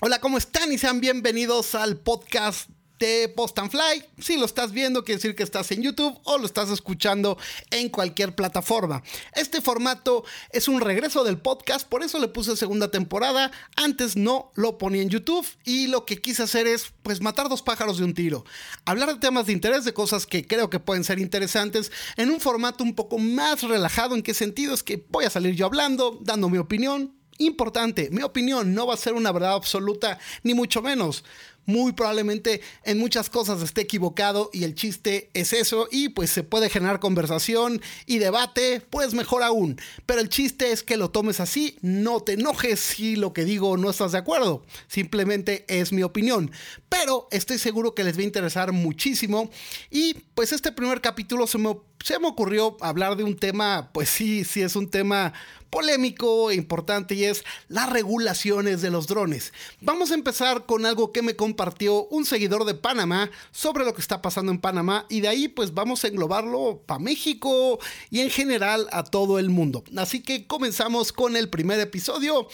Hola, 0.00 0.20
¿cómo 0.20 0.38
están? 0.38 0.72
Y 0.72 0.78
sean 0.78 1.00
bienvenidos 1.00 1.74
al 1.74 1.96
podcast 1.96 2.70
de 3.00 3.28
Post 3.34 3.58
and 3.58 3.72
Fly. 3.72 4.04
Si 4.20 4.36
lo 4.36 4.44
estás 4.44 4.70
viendo, 4.70 5.02
quiere 5.02 5.16
decir 5.16 5.34
que 5.34 5.42
estás 5.42 5.72
en 5.72 5.82
YouTube 5.82 6.16
o 6.22 6.38
lo 6.38 6.46
estás 6.46 6.70
escuchando 6.70 7.36
en 7.72 7.88
cualquier 7.88 8.36
plataforma. 8.36 9.02
Este 9.34 9.60
formato 9.60 10.24
es 10.52 10.68
un 10.68 10.80
regreso 10.80 11.24
del 11.24 11.38
podcast, 11.38 11.84
por 11.88 12.04
eso 12.04 12.20
le 12.20 12.28
puse 12.28 12.56
segunda 12.56 12.92
temporada. 12.92 13.50
Antes 13.74 14.16
no 14.16 14.52
lo 14.54 14.78
ponía 14.78 15.02
en 15.02 15.10
YouTube 15.10 15.44
y 15.64 15.88
lo 15.88 16.06
que 16.06 16.20
quise 16.20 16.44
hacer 16.44 16.68
es 16.68 16.92
pues 17.02 17.20
matar 17.20 17.48
dos 17.48 17.62
pájaros 17.62 17.98
de 17.98 18.04
un 18.04 18.14
tiro. 18.14 18.44
Hablar 18.84 19.08
de 19.08 19.18
temas 19.18 19.46
de 19.46 19.52
interés, 19.52 19.84
de 19.84 19.94
cosas 19.94 20.26
que 20.26 20.46
creo 20.46 20.70
que 20.70 20.78
pueden 20.78 21.02
ser 21.02 21.18
interesantes 21.18 21.90
en 22.16 22.30
un 22.30 22.38
formato 22.38 22.84
un 22.84 22.94
poco 22.94 23.18
más 23.18 23.64
relajado. 23.64 24.14
¿En 24.14 24.22
qué 24.22 24.32
sentido? 24.32 24.74
Es 24.74 24.84
que 24.84 25.04
voy 25.10 25.24
a 25.24 25.30
salir 25.30 25.56
yo 25.56 25.66
hablando, 25.66 26.20
dando 26.22 26.48
mi 26.48 26.58
opinión, 26.58 27.17
Importante, 27.38 28.08
mi 28.10 28.22
opinión 28.22 28.74
no 28.74 28.86
va 28.86 28.94
a 28.94 28.98
ser 28.98 29.14
una 29.14 29.32
verdad 29.32 29.54
absoluta, 29.54 30.18
ni 30.42 30.54
mucho 30.54 30.82
menos. 30.82 31.24
Muy 31.68 31.92
probablemente 31.92 32.62
en 32.82 32.98
muchas 32.98 33.28
cosas 33.28 33.60
esté 33.60 33.82
equivocado 33.82 34.48
y 34.54 34.64
el 34.64 34.74
chiste 34.74 35.28
es 35.34 35.52
eso 35.52 35.86
y 35.90 36.08
pues 36.08 36.30
se 36.30 36.42
puede 36.42 36.70
generar 36.70 36.98
conversación 36.98 37.82
y 38.06 38.16
debate, 38.16 38.80
pues 38.88 39.12
mejor 39.12 39.42
aún. 39.42 39.78
Pero 40.06 40.22
el 40.22 40.30
chiste 40.30 40.72
es 40.72 40.82
que 40.82 40.96
lo 40.96 41.10
tomes 41.10 41.40
así, 41.40 41.76
no 41.82 42.20
te 42.20 42.32
enojes 42.32 42.80
si 42.80 43.16
lo 43.16 43.34
que 43.34 43.44
digo 43.44 43.76
no 43.76 43.90
estás 43.90 44.12
de 44.12 44.18
acuerdo, 44.18 44.64
simplemente 44.86 45.66
es 45.68 45.92
mi 45.92 46.02
opinión. 46.02 46.52
Pero 46.88 47.28
estoy 47.30 47.58
seguro 47.58 47.94
que 47.94 48.02
les 48.02 48.16
va 48.16 48.22
a 48.22 48.24
interesar 48.24 48.72
muchísimo 48.72 49.50
y 49.90 50.14
pues 50.34 50.52
este 50.52 50.72
primer 50.72 51.02
capítulo 51.02 51.46
se 51.46 51.58
me, 51.58 51.76
se 52.02 52.18
me 52.18 52.28
ocurrió 52.28 52.78
hablar 52.80 53.14
de 53.14 53.24
un 53.24 53.36
tema, 53.36 53.90
pues 53.92 54.08
sí, 54.08 54.42
sí 54.42 54.62
es 54.62 54.74
un 54.74 54.88
tema 54.88 55.34
polémico 55.70 56.50
e 56.50 56.54
importante 56.54 57.14
y 57.14 57.24
es 57.24 57.44
las 57.68 57.90
regulaciones 57.90 58.80
de 58.82 58.90
los 58.90 59.06
drones. 59.06 59.52
Vamos 59.80 60.10
a 60.10 60.14
empezar 60.14 60.66
con 60.66 60.86
algo 60.86 61.12
que 61.12 61.22
me 61.22 61.36
compartió 61.58 62.06
un 62.10 62.24
seguidor 62.24 62.64
de 62.64 62.74
Panamá 62.74 63.32
sobre 63.50 63.84
lo 63.84 63.92
que 63.92 64.00
está 64.00 64.22
pasando 64.22 64.52
en 64.52 64.60
Panamá 64.60 65.06
y 65.08 65.22
de 65.22 65.26
ahí 65.26 65.48
pues 65.48 65.74
vamos 65.74 66.04
a 66.04 66.06
englobarlo 66.06 66.84
para 66.86 67.00
México 67.00 67.80
y 68.10 68.20
en 68.20 68.30
general 68.30 68.86
a 68.92 69.02
todo 69.02 69.40
el 69.40 69.50
mundo. 69.50 69.82
Así 69.96 70.22
que 70.22 70.46
comenzamos 70.46 71.12
con 71.12 71.36
el 71.36 71.48
primer 71.48 71.80
episodio 71.80 72.46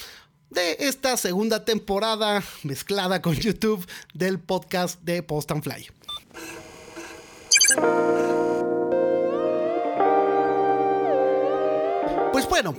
de 0.49 0.79
esta 0.81 1.19
segunda 1.19 1.67
temporada 1.67 2.43
mezclada 2.63 3.21
con 3.21 3.35
YouTube 3.35 3.87
del 4.15 4.41
podcast 4.41 4.99
de 5.03 5.23
Post 5.23 5.51
and 5.51 5.63
Fly. 5.63 5.87
Pues 12.33 12.49
bueno, 12.49 12.75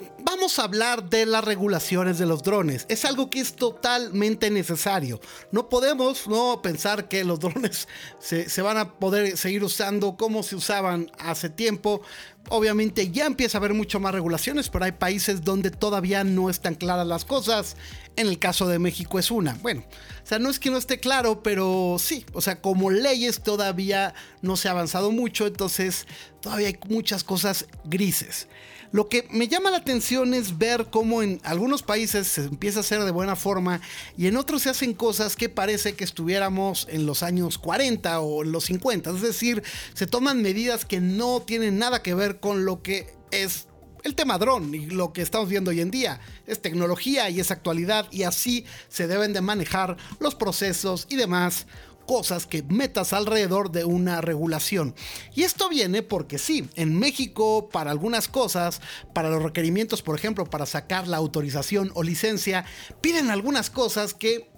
a 0.45 0.63
hablar 0.63 1.09
de 1.09 1.25
las 1.25 1.43
regulaciones 1.43 2.19
de 2.19 2.27
los 2.27 2.43
drones. 2.43 2.85
Es 2.87 3.03
algo 3.03 3.31
que 3.31 3.39
es 3.39 3.55
totalmente 3.55 4.51
necesario. 4.51 5.19
No 5.51 5.69
podemos 5.69 6.27
no 6.27 6.61
pensar 6.61 7.07
que 7.07 7.23
los 7.23 7.39
drones 7.41 7.87
se, 8.19 8.47
se, 8.47 8.61
van 8.61 8.77
a 8.77 8.93
poder 8.93 9.37
seguir 9.37 9.63
usando 9.63 10.17
como 10.17 10.43
se 10.43 10.55
usaban 10.55 11.11
hace 11.17 11.49
tiempo. 11.49 12.01
Obviamente 12.49 13.09
ya 13.09 13.25
empieza 13.25 13.57
a 13.57 13.59
haber 13.59 13.73
mucho 13.73 13.99
más 13.99 14.13
regulaciones, 14.13 14.69
pero 14.69 14.85
hay 14.85 14.91
países 14.91 15.43
donde 15.43 15.71
todavía 15.71 16.23
no 16.23 16.51
están 16.51 16.75
claras 16.75 17.07
las 17.07 17.25
cosas. 17.25 17.75
En 18.17 18.27
el 18.27 18.39
caso 18.39 18.67
de 18.67 18.79
México 18.79 19.19
es 19.19 19.29
una. 19.31 19.55
Bueno, 19.61 19.83
o 20.23 20.27
sea, 20.27 20.39
no 20.39 20.49
es 20.49 20.59
que 20.59 20.69
no 20.69 20.77
esté 20.77 20.99
claro, 20.99 21.43
pero 21.43 21.97
sí, 21.99 22.25
o 22.33 22.41
sea, 22.41 22.61
como 22.61 22.89
leyes 22.89 23.43
todavía 23.43 24.13
no 24.41 24.55
se 24.57 24.67
ha 24.67 24.71
avanzado 24.71 25.11
mucho, 25.11 25.47
entonces 25.47 26.07
todavía 26.41 26.67
hay 26.67 26.79
muchas 26.87 27.23
cosas 27.23 27.65
grises. 27.83 28.47
Lo 28.91 29.09
que 29.09 29.27
me 29.29 29.49
llama 29.49 29.71
la 29.71 29.77
atención 29.77 30.33
es 30.33 30.57
ver 30.57 30.87
cómo 30.89 31.21
en 31.21 31.41
algunos 31.43 31.83
países 31.83 32.27
se 32.27 32.45
empieza 32.45 32.79
a 32.79 32.81
hacer 32.81 33.03
de 33.03 33.11
buena 33.11 33.35
forma 33.35 33.81
y 34.17 34.27
en 34.27 34.37
otros 34.37 34.61
se 34.61 34.69
hacen 34.69 34.93
cosas 34.93 35.35
que 35.35 35.49
parece 35.49 35.95
que 35.95 36.05
estuviéramos 36.05 36.87
en 36.89 37.05
los 37.05 37.21
años 37.21 37.57
40 37.57 38.21
o 38.21 38.43
en 38.43 38.53
los 38.53 38.63
50. 38.65 39.09
Es 39.09 39.21
decir, 39.21 39.63
se 39.93 40.07
toman 40.07 40.41
medidas 40.41 40.85
que 40.85 41.01
no 41.01 41.41
tienen 41.41 41.77
nada 41.77 42.01
que 42.01 42.13
ver 42.13 42.39
con 42.39 42.63
lo 42.63 42.81
que 42.81 43.13
es 43.31 43.67
el 44.05 44.15
tema 44.15 44.37
dron 44.37 44.73
y 44.73 44.85
lo 44.85 45.11
que 45.11 45.23
estamos 45.23 45.49
viendo 45.49 45.71
hoy 45.71 45.81
en 45.81 45.89
día. 45.89 46.21
Es 46.45 46.61
tecnología 46.61 47.29
y 47.31 47.39
es 47.39 47.49
actualidad 47.49 48.07
y 48.11 48.23
así 48.23 48.63
se 48.87 49.07
deben 49.07 49.33
de 49.33 49.41
manejar 49.41 49.97
los 50.19 50.35
procesos 50.35 51.07
y 51.09 51.15
demás 51.15 51.65
cosas 52.05 52.45
que 52.45 52.61
metas 52.61 53.13
alrededor 53.13 53.71
de 53.71 53.83
una 53.83 54.21
regulación. 54.21 54.93
Y 55.33 55.41
esto 55.41 55.69
viene 55.69 56.03
porque 56.03 56.37
sí, 56.37 56.69
en 56.75 56.97
México 56.99 57.67
para 57.71 57.89
algunas 57.89 58.27
cosas, 58.27 58.79
para 59.15 59.31
los 59.31 59.41
requerimientos, 59.41 60.03
por 60.03 60.15
ejemplo, 60.15 60.45
para 60.45 60.67
sacar 60.67 61.07
la 61.07 61.17
autorización 61.17 61.91
o 61.95 62.03
licencia, 62.03 62.63
piden 63.01 63.31
algunas 63.31 63.71
cosas 63.71 64.13
que, 64.13 64.51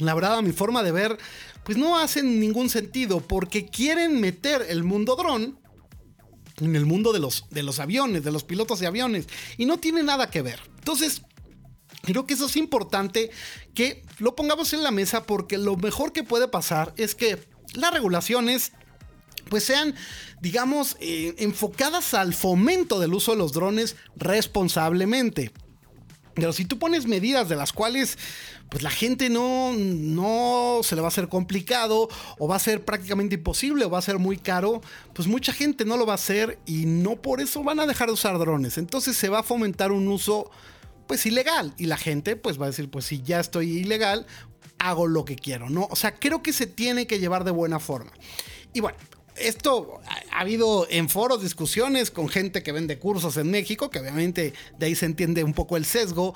la 0.00 0.12
verdad, 0.12 0.36
a 0.36 0.42
mi 0.42 0.52
forma 0.52 0.82
de 0.82 0.92
ver, 0.92 1.16
pues 1.64 1.78
no 1.78 1.98
hacen 1.98 2.38
ningún 2.38 2.68
sentido 2.68 3.20
porque 3.20 3.64
quieren 3.64 4.20
meter 4.20 4.66
el 4.68 4.84
mundo 4.84 5.16
dron 5.16 5.59
en 6.60 6.76
el 6.76 6.86
mundo 6.86 7.12
de 7.12 7.18
los, 7.18 7.46
de 7.50 7.62
los 7.62 7.80
aviones, 7.80 8.22
de 8.22 8.32
los 8.32 8.44
pilotos 8.44 8.80
de 8.80 8.86
aviones, 8.86 9.26
y 9.56 9.66
no 9.66 9.78
tiene 9.78 10.02
nada 10.02 10.30
que 10.30 10.42
ver. 10.42 10.60
Entonces, 10.78 11.22
Creo 12.02 12.26
que 12.26 12.34
eso 12.34 12.46
es 12.46 12.56
importante 12.56 13.30
que 13.74 14.02
lo 14.18 14.34
pongamos 14.34 14.72
en 14.72 14.82
la 14.82 14.90
mesa 14.90 15.24
porque 15.24 15.58
lo 15.58 15.76
mejor 15.76 16.12
que 16.12 16.22
puede 16.22 16.48
pasar 16.48 16.94
es 16.96 17.14
que 17.14 17.38
las 17.74 17.92
regulaciones 17.92 18.72
pues 19.48 19.64
sean, 19.64 19.94
digamos, 20.40 20.96
eh, 21.00 21.34
enfocadas 21.38 22.14
al 22.14 22.34
fomento 22.34 23.00
del 23.00 23.12
uso 23.12 23.32
de 23.32 23.38
los 23.38 23.52
drones 23.52 23.96
responsablemente. 24.16 25.52
Pero 26.34 26.52
si 26.52 26.64
tú 26.64 26.78
pones 26.78 27.06
medidas 27.06 27.48
de 27.48 27.56
las 27.56 27.72
cuales 27.72 28.18
pues 28.70 28.84
la 28.84 28.90
gente 28.90 29.28
no, 29.28 29.72
no 29.74 30.80
se 30.82 30.94
le 30.94 31.00
va 31.00 31.08
a 31.08 31.10
hacer 31.10 31.28
complicado 31.28 32.08
o 32.38 32.46
va 32.46 32.54
a 32.54 32.60
ser 32.60 32.84
prácticamente 32.84 33.34
imposible 33.34 33.84
o 33.84 33.90
va 33.90 33.98
a 33.98 34.02
ser 34.02 34.18
muy 34.18 34.36
caro, 34.36 34.80
pues 35.12 35.26
mucha 35.26 35.52
gente 35.52 35.84
no 35.84 35.96
lo 35.96 36.06
va 36.06 36.12
a 36.12 36.14
hacer 36.14 36.60
y 36.66 36.86
no 36.86 37.20
por 37.20 37.40
eso 37.40 37.64
van 37.64 37.80
a 37.80 37.86
dejar 37.86 38.06
de 38.06 38.14
usar 38.14 38.38
drones. 38.38 38.78
Entonces 38.78 39.16
se 39.16 39.28
va 39.28 39.40
a 39.40 39.42
fomentar 39.42 39.90
un 39.90 40.06
uso 40.06 40.50
pues 41.08 41.26
ilegal. 41.26 41.74
Y 41.76 41.86
la 41.86 41.96
gente 41.96 42.36
pues 42.36 42.60
va 42.60 42.66
a 42.66 42.68
decir, 42.68 42.88
pues 42.88 43.06
si 43.06 43.20
ya 43.22 43.40
estoy 43.40 43.78
ilegal, 43.78 44.26
hago 44.78 45.08
lo 45.08 45.24
que 45.24 45.34
quiero, 45.34 45.68
¿no? 45.68 45.88
O 45.90 45.96
sea, 45.96 46.14
creo 46.14 46.40
que 46.40 46.52
se 46.52 46.68
tiene 46.68 47.08
que 47.08 47.18
llevar 47.18 47.42
de 47.42 47.50
buena 47.50 47.80
forma. 47.80 48.12
Y 48.72 48.78
bueno, 48.78 48.98
esto 49.36 50.00
ha 50.30 50.40
habido 50.40 50.86
en 50.90 51.08
foros 51.08 51.42
discusiones 51.42 52.10
con 52.10 52.28
gente 52.28 52.62
que 52.62 52.72
vende 52.72 52.98
cursos 52.98 53.36
en 53.36 53.50
México, 53.50 53.90
que 53.90 53.98
obviamente 53.98 54.52
de 54.78 54.86
ahí 54.86 54.94
se 54.94 55.06
entiende 55.06 55.44
un 55.44 55.54
poco 55.54 55.76
el 55.76 55.84
sesgo, 55.84 56.34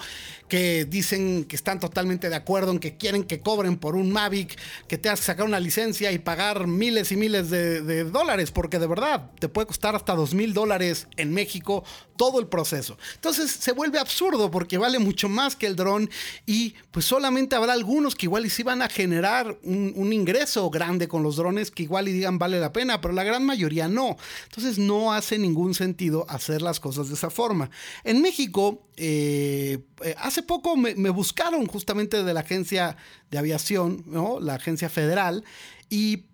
que 0.49 0.84
dicen 0.84 1.44
que 1.44 1.56
están 1.56 1.81
totalmente 1.81 2.28
de 2.28 2.37
acuerdo 2.37 2.71
en 2.71 2.78
que 2.78 2.97
quieren 2.97 3.25
que 3.25 3.41
cobren 3.41 3.77
por 3.77 3.97
un 3.97 4.12
Mavic, 4.12 4.59
que 4.88 4.99
te 4.99 5.09
has 5.09 5.21
que 5.21 5.27
sacar 5.27 5.47
una 5.47 5.60
licencia 5.60 6.12
y 6.12 6.19
pagar 6.19 6.66
miles 6.66 7.12
y 7.12 7.16
miles 7.16 7.50
de, 7.50 8.04
dólares, 8.04 8.50
porque 8.50 8.78
de 8.78 8.87
verdad 8.87 9.31
te 9.38 9.49
puede 9.49 9.66
costar 9.66 9.97
hasta 9.97 10.15
dos 10.15 10.34
mil 10.34 10.53
dólares 10.54 11.06
en 11.16 11.33
México 11.33 11.84
todo 12.16 12.38
el 12.38 12.47
proceso. 12.47 12.97
Entonces 13.15 13.50
se 13.50 13.72
vuelve 13.72 13.99
absurdo 13.99 14.50
porque 14.50 14.78
vale 14.78 14.99
mucho 14.99 15.28
más 15.28 15.56
que 15.56 15.66
el 15.66 15.77
dron 15.77 16.09
y 16.47 16.75
pues 16.91 17.04
solamente 17.04 17.56
habrá 17.56 17.72
algunos 17.72 18.15
que 18.15 18.27
igual 18.27 18.47
y 18.47 18.50
sí 18.50 18.62
van 18.62 18.83
a 18.83 18.88
generar 18.88 19.59
un 19.65 20.12
ingreso 20.12 20.71
grande 20.71 21.09
con 21.09 21.22
los 21.22 21.37
drones 21.37 21.71
que 21.71 21.83
igual 21.83 22.09
y 22.09 22.12
digan 22.12 22.38
vale 22.38 22.60
la 22.60 22.72
pena 22.72 22.94
pero 23.00 23.15
la 23.15 23.25
gran 23.25 23.44
mayoría 23.44 23.88
no. 23.88 24.16
Entonces 24.44 24.78
no 24.78 25.12
hace 25.12 25.38
ningún 25.38 25.75
sentido 25.75 26.27
hacer 26.28 26.62
las 26.62 26.81
cosas 26.81 27.09
de 27.09 27.15
esa 27.15 27.31
forma. 27.31 27.71
En 28.05 28.21
México, 28.22 28.88
eh, 28.97 29.78
eh, 30.03 30.15
hace 30.19 30.43
poco 30.43 30.77
me, 30.77 31.10
buscaron 31.10 31.66
justamente 31.66 32.22
de 32.22 32.34
la 32.34 32.41
agencia 32.41 32.97
de 33.31 33.38
aviación, 33.38 34.04
¿no? 34.06 34.41
la 34.41 34.54
agencia 34.54 34.88
federal, 34.88 35.44
y 35.88 36.25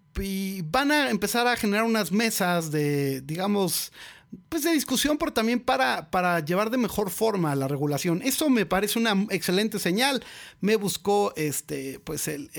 van 0.64 0.90
a 0.90 1.10
empezar 1.10 1.46
a 1.46 1.56
generar 1.56 1.84
unas 1.84 2.12
mesas 2.12 2.70
de, 2.70 3.20
digamos, 3.22 3.92
pues 4.48 4.62
de 4.62 4.72
discusión, 4.72 5.18
pero 5.18 5.32
también 5.32 5.60
para, 5.60 6.10
para 6.10 6.40
llevar 6.40 6.70
de 6.70 6.76
mejor 6.76 7.10
forma 7.10 7.54
la 7.54 7.68
regulación. 7.68 8.20
Eso 8.22 8.48
me 8.48 8.66
parece 8.66 8.98
una 8.98 9.26
excelente 9.30 9.78
señal. 9.78 10.24
Me 10.60 10.76
buscó 10.76 11.32
este, 11.36 12.00
pues 12.00 12.28
el, 12.28 12.50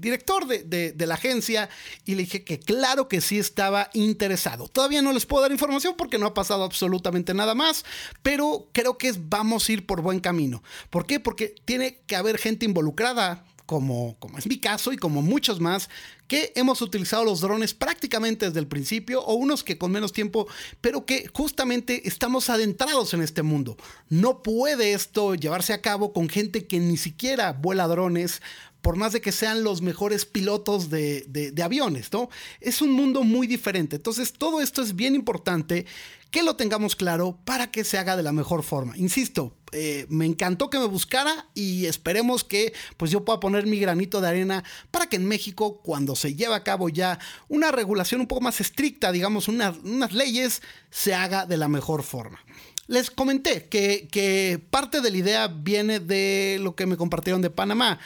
director 0.00 0.46
de, 0.46 0.94
la 1.06 1.14
agencia 1.14 1.68
y 2.04 2.14
le 2.14 2.22
dije 2.22 2.44
que 2.44 2.58
claro 2.58 3.08
que 3.08 3.20
sí 3.20 3.38
estaba 3.38 3.90
interesado. 3.92 4.68
Todavía 4.68 5.02
no 5.02 5.12
les 5.12 5.26
puedo 5.26 5.42
dar 5.42 5.52
información 5.52 5.94
porque 5.96 6.18
no 6.18 6.26
ha 6.26 6.34
pasado 6.34 6.64
absolutamente 6.64 7.34
nada 7.34 7.54
más, 7.54 7.84
pero 8.22 8.68
creo 8.72 8.98
que 8.98 9.12
vamos 9.18 9.68
a 9.68 9.72
ir 9.72 9.86
por 9.86 10.00
buen 10.02 10.20
camino. 10.20 10.62
¿Por 10.90 11.06
qué? 11.06 11.20
Porque 11.20 11.54
tiene 11.64 12.00
que 12.06 12.16
haber 12.16 12.38
gente 12.38 12.64
involucrada 12.64 13.44
como, 13.66 14.16
como 14.18 14.38
es 14.38 14.46
mi 14.46 14.58
caso 14.58 14.92
y 14.92 14.96
como 14.96 15.22
muchos 15.22 15.60
más, 15.60 15.90
que 16.28 16.52
hemos 16.56 16.80
utilizado 16.82 17.24
los 17.24 17.40
drones 17.40 17.74
prácticamente 17.74 18.46
desde 18.46 18.60
el 18.60 18.66
principio 18.66 19.20
o 19.22 19.34
unos 19.34 19.62
que 19.62 19.78
con 19.78 19.92
menos 19.92 20.12
tiempo, 20.12 20.46
pero 20.80 21.04
que 21.04 21.28
justamente 21.32 22.08
estamos 22.08 22.48
adentrados 22.48 23.12
en 23.14 23.22
este 23.22 23.42
mundo. 23.42 23.76
No 24.08 24.42
puede 24.42 24.92
esto 24.92 25.34
llevarse 25.34 25.72
a 25.72 25.82
cabo 25.82 26.12
con 26.12 26.28
gente 26.28 26.66
que 26.66 26.80
ni 26.80 26.96
siquiera 26.96 27.52
vuela 27.52 27.86
drones 27.86 28.40
por 28.86 28.94
más 28.94 29.12
de 29.12 29.20
que 29.20 29.32
sean 29.32 29.64
los 29.64 29.82
mejores 29.82 30.26
pilotos 30.26 30.90
de, 30.90 31.52
aviones, 31.60 32.12
¿no? 32.12 32.30
Es 32.60 32.80
un 32.80 32.92
mundo 32.92 33.24
muy 33.24 33.48
diferente. 33.48 33.96
Entonces, 33.96 34.32
todo 34.32 34.60
esto 34.60 34.80
es 34.80 34.94
bien 34.94 35.16
importante 35.16 35.86
que 36.30 36.44
lo 36.44 36.54
tengamos 36.54 36.94
claro 36.94 37.36
para 37.44 37.72
que 37.72 37.82
se 37.82 37.98
haga 37.98 38.16
de 38.16 38.22
la 38.22 38.30
mejor 38.30 38.62
forma. 38.62 38.96
Insisto, 38.96 39.56
eh, 39.72 40.06
me 40.08 40.24
encantó 40.24 40.70
que 40.70 40.78
me 40.78 40.86
buscara 40.86 41.48
y 41.52 41.86
esperemos 41.86 42.44
que 42.44 42.74
pues 42.96 43.10
yo 43.10 43.24
pueda 43.24 43.40
poner 43.40 43.66
mi 43.66 43.80
granito 43.80 44.20
de 44.20 44.28
arena 44.28 44.62
para 44.92 45.08
que 45.08 45.16
en 45.16 45.26
México 45.26 45.80
cuando 45.82 46.14
se 46.14 46.36
lleve 46.36 46.54
a 46.54 46.62
cabo 46.62 46.88
ya 46.88 47.18
una 47.48 47.72
regulación 47.72 48.20
un 48.20 48.28
poco 48.28 48.42
más 48.42 48.60
estricta, 48.60 49.10
digamos 49.10 49.48
unas 49.48 50.12
leyes, 50.12 50.62
se 50.90 51.12
haga 51.12 51.44
de 51.44 51.56
la 51.56 51.66
mejor 51.66 52.04
forma. 52.04 52.38
Les 52.86 53.10
comenté 53.10 53.64
que, 53.64 54.06
que 54.12 54.64
parte 54.70 55.00
de 55.00 55.10
la 55.10 55.16
idea 55.16 55.48
viene 55.48 55.98
de 55.98 56.58
lo 56.60 56.76
que 56.76 56.86
me 56.86 56.96
compartieron 56.96 57.42
de 57.42 57.50
Panamá. 57.50 57.98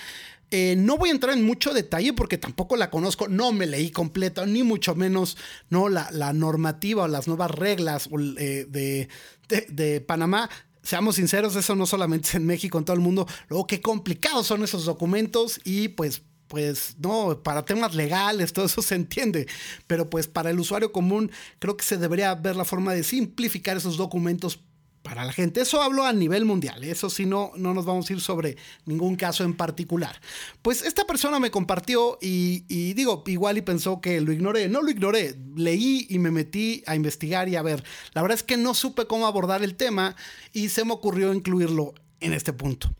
Eh, 0.50 0.74
no 0.76 0.96
voy 0.96 1.10
a 1.10 1.12
entrar 1.12 1.36
en 1.36 1.44
mucho 1.44 1.72
detalle 1.72 2.12
porque 2.12 2.36
tampoco 2.36 2.76
la 2.76 2.90
conozco, 2.90 3.28
no 3.28 3.52
me 3.52 3.66
leí 3.66 3.90
completa, 3.90 4.46
ni 4.46 4.64
mucho 4.64 4.96
menos 4.96 5.36
no 5.68 5.88
la, 5.88 6.10
normativa 6.32 7.04
o 7.04 7.08
las 7.08 7.28
nuevas 7.28 7.52
reglas 7.52 8.08
eh, 8.38 8.66
de, 8.68 9.08
de, 9.68 10.00
Panamá. 10.00 10.50
Seamos 10.82 11.16
sinceros, 11.16 11.54
eso 11.54 11.76
no 11.76 11.86
solamente 11.86 12.28
es 12.28 12.34
en 12.34 12.46
México, 12.46 12.78
en 12.78 12.84
todo 12.84 12.94
el 12.94 13.02
mundo. 13.02 13.28
Luego, 13.48 13.66
qué 13.66 13.80
complicados 13.80 14.46
son 14.46 14.64
esos 14.64 14.84
documentos 14.84 15.60
y 15.64 15.88
pues 15.88 16.22
pues 16.48 16.96
no, 16.98 17.44
para 17.44 17.64
temas 17.64 17.94
legales, 17.94 18.52
todo 18.52 18.66
eso 18.66 18.82
se 18.82 18.96
entiende, 18.96 19.46
pero 19.86 20.10
pues 20.10 20.26
para 20.26 20.50
el 20.50 20.58
usuario 20.58 20.90
común 20.90 21.30
creo 21.60 21.76
que 21.76 21.84
se 21.84 21.96
debería 21.96 22.34
ver 22.34 22.56
la 22.56 22.64
forma 22.64 22.92
de 22.92 23.04
simplificar 23.04 23.76
esos 23.76 23.96
documentos 23.96 24.60
para 25.10 25.24
la 25.24 25.32
gente. 25.32 25.60
Eso 25.60 25.82
hablo 25.82 26.04
a 26.04 26.12
nivel 26.12 26.44
mundial, 26.44 26.84
eso 26.84 27.10
sí 27.10 27.26
no, 27.26 27.50
no 27.56 27.74
nos 27.74 27.84
vamos 27.84 28.08
a 28.08 28.12
ir 28.12 28.20
sobre 28.20 28.56
ningún 28.84 29.16
caso 29.16 29.42
en 29.42 29.54
particular. 29.54 30.20
Pues 30.62 30.82
esta 30.82 31.04
persona 31.04 31.40
me 31.40 31.50
compartió 31.50 32.16
y, 32.22 32.64
y, 32.68 32.94
digo, 32.94 33.24
igual 33.26 33.58
y 33.58 33.62
pensó 33.62 34.00
que 34.00 34.20
lo 34.20 34.30
ignoré. 34.30 34.68
No 34.68 34.82
lo 34.82 34.88
ignoré, 34.88 35.34
leí 35.56 36.06
y 36.08 36.20
me 36.20 36.30
metí 36.30 36.84
a 36.86 36.94
investigar 36.94 37.48
y 37.48 37.56
a 37.56 37.62
ver. 37.62 37.82
La 38.12 38.22
verdad 38.22 38.36
es 38.36 38.44
que 38.44 38.56
no 38.56 38.72
supe 38.72 39.06
cómo 39.06 39.26
abordar 39.26 39.64
el 39.64 39.74
tema 39.74 40.14
y 40.52 40.68
se 40.68 40.84
me 40.84 40.92
ocurrió 40.92 41.34
incluirlo 41.34 41.92
en 42.20 42.32
este 42.32 42.52
punto. 42.52 42.94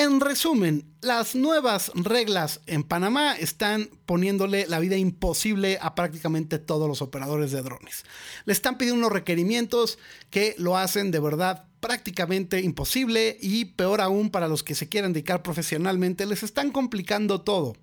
En 0.00 0.20
resumen, 0.20 0.84
las 1.00 1.34
nuevas 1.34 1.90
reglas 1.96 2.60
en 2.68 2.84
Panamá 2.84 3.34
están 3.34 3.90
poniéndole 4.06 4.68
la 4.68 4.78
vida 4.78 4.96
imposible 4.96 5.76
a 5.82 5.96
prácticamente 5.96 6.60
todos 6.60 6.86
los 6.86 7.02
operadores 7.02 7.50
de 7.50 7.62
drones. 7.62 8.04
Le 8.44 8.52
están 8.52 8.78
pidiendo 8.78 9.00
unos 9.00 9.10
requerimientos 9.10 9.98
que 10.30 10.54
lo 10.56 10.76
hacen 10.76 11.10
de 11.10 11.18
verdad 11.18 11.64
prácticamente 11.80 12.60
imposible 12.60 13.38
y 13.40 13.64
peor 13.64 14.00
aún 14.00 14.30
para 14.30 14.46
los 14.46 14.62
que 14.62 14.76
se 14.76 14.88
quieren 14.88 15.12
dedicar 15.12 15.42
profesionalmente, 15.42 16.26
les 16.26 16.44
están 16.44 16.70
complicando 16.70 17.40
todo. 17.40 17.74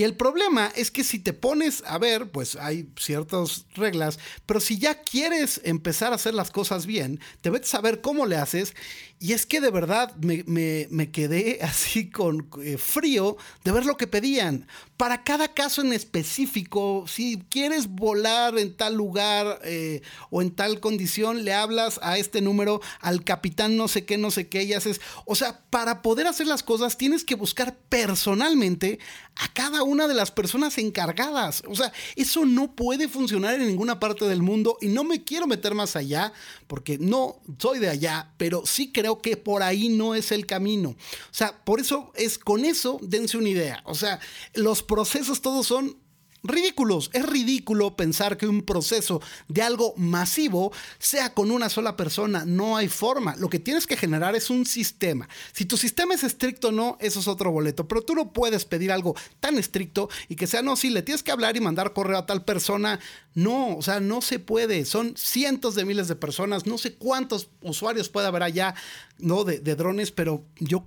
Y 0.00 0.02
el 0.02 0.16
problema 0.16 0.72
es 0.76 0.90
que 0.90 1.04
si 1.04 1.18
te 1.18 1.34
pones 1.34 1.84
a 1.86 1.98
ver, 1.98 2.30
pues 2.30 2.56
hay 2.56 2.88
ciertas 2.98 3.66
reglas, 3.74 4.18
pero 4.46 4.58
si 4.58 4.78
ya 4.78 5.02
quieres 5.02 5.60
empezar 5.62 6.12
a 6.12 6.14
hacer 6.14 6.32
las 6.32 6.50
cosas 6.50 6.86
bien, 6.86 7.20
debes 7.42 7.68
saber 7.68 8.00
cómo 8.00 8.24
le 8.24 8.36
haces. 8.36 8.74
Y 9.22 9.34
es 9.34 9.44
que 9.44 9.60
de 9.60 9.70
verdad 9.70 10.16
me, 10.16 11.10
quedé 11.12 11.58
así 11.62 12.08
con 12.08 12.48
eh, 12.62 12.78
frío 12.78 13.36
de 13.62 13.72
ver 13.72 13.84
lo 13.84 13.98
que 13.98 14.06
pedían. 14.06 14.66
Para 14.96 15.22
cada 15.22 15.52
caso 15.52 15.82
en 15.82 15.92
específico, 15.92 17.04
si 17.06 17.44
quieres 17.50 17.86
volar 17.86 18.58
en 18.58 18.74
tal 18.74 18.94
lugar 18.94 19.60
eh, 19.64 20.00
o 20.30 20.40
en 20.40 20.50
tal 20.50 20.80
condición, 20.80 21.44
le 21.44 21.52
hablas 21.52 22.00
a 22.02 22.16
este 22.16 22.40
número, 22.40 22.80
al 23.00 23.22
capitán 23.22 23.76
no 23.76 23.88
sé 23.88 24.06
qué, 24.06 24.16
no 24.16 24.30
sé 24.30 24.48
qué, 24.48 24.62
y 24.62 24.72
haces... 24.72 25.02
O 25.26 25.34
sea, 25.34 25.60
para 25.68 26.00
poder 26.00 26.26
hacer 26.26 26.46
las 26.46 26.62
cosas 26.62 26.96
tienes 26.96 27.22
que 27.22 27.34
buscar 27.34 27.76
personalmente 27.90 28.98
a 29.40 29.48
cada 29.54 29.82
una 29.82 30.06
de 30.06 30.14
las 30.14 30.30
personas 30.30 30.76
encargadas. 30.76 31.62
O 31.66 31.74
sea, 31.74 31.92
eso 32.14 32.44
no 32.44 32.76
puede 32.76 33.08
funcionar 33.08 33.54
en 33.54 33.66
ninguna 33.66 33.98
parte 33.98 34.26
del 34.26 34.42
mundo 34.42 34.76
y 34.82 34.88
no 34.88 35.02
me 35.02 35.24
quiero 35.24 35.46
meter 35.46 35.74
más 35.74 35.96
allá 35.96 36.32
porque 36.66 36.98
no 36.98 37.40
soy 37.58 37.78
de 37.78 37.88
allá, 37.88 38.32
pero 38.36 38.66
sí 38.66 38.92
creo 38.92 39.22
que 39.22 39.38
por 39.38 39.62
ahí 39.62 39.88
no 39.88 40.14
es 40.14 40.30
el 40.30 40.44
camino. 40.44 40.90
O 40.90 40.96
sea, 41.32 41.64
por 41.64 41.80
eso 41.80 42.12
es 42.16 42.38
con 42.38 42.66
eso 42.66 42.98
dense 43.00 43.38
una 43.38 43.48
idea. 43.48 43.82
O 43.86 43.94
sea, 43.94 44.20
los 44.54 44.82
procesos 44.82 45.40
todos 45.40 45.66
son 45.66 45.96
ridículos. 46.42 47.10
Es 47.12 47.26
ridículo 47.26 47.96
pensar 47.96 48.36
que 48.36 48.46
un 48.46 48.62
proceso 48.62 49.20
de 49.48 49.62
algo 49.62 49.94
masivo 49.96 50.72
sea 50.98 51.34
con 51.34 51.50
una 51.50 51.68
sola 51.68 51.96
persona. 51.96 52.44
No 52.44 52.76
hay 52.76 52.88
forma. 52.88 53.36
Lo 53.36 53.48
que 53.48 53.58
tienes 53.58 53.86
que 53.86 53.96
generar 53.96 54.34
es 54.36 54.50
un 54.50 54.66
sistema. 54.66 55.28
Si 55.52 55.64
tu 55.64 55.76
sistema 55.76 56.14
es 56.14 56.24
estricto 56.24 56.68
o 56.68 56.72
no, 56.72 56.96
eso 57.00 57.20
es 57.20 57.28
otro 57.28 57.50
boleto. 57.50 57.86
Pero 57.88 58.02
tú 58.02 58.14
no 58.14 58.32
puedes 58.32 58.64
pedir 58.64 58.92
algo 58.92 59.14
tan 59.40 59.58
estricto 59.58 60.08
y 60.28 60.36
que 60.36 60.46
sea, 60.46 60.62
no, 60.62 60.76
si 60.76 60.90
le 60.90 61.02
tienes 61.02 61.22
que 61.22 61.32
hablar 61.32 61.56
y 61.56 61.60
mandar 61.60 61.92
correo 61.92 62.18
a 62.18 62.26
tal 62.26 62.44
persona. 62.44 63.00
No, 63.34 63.76
o 63.76 63.82
sea, 63.82 64.00
no 64.00 64.22
se 64.22 64.38
puede. 64.38 64.84
Son 64.84 65.14
cientos 65.16 65.74
de 65.74 65.84
miles 65.84 66.08
de 66.08 66.16
personas. 66.16 66.66
No 66.66 66.78
sé 66.78 66.94
cuántos 66.94 67.48
usuarios 67.62 68.08
puede 68.08 68.26
haber 68.26 68.42
allá, 68.42 68.74
¿no? 69.18 69.44
De, 69.44 69.58
de 69.58 69.76
drones, 69.76 70.10
pero 70.10 70.44
yo 70.58 70.84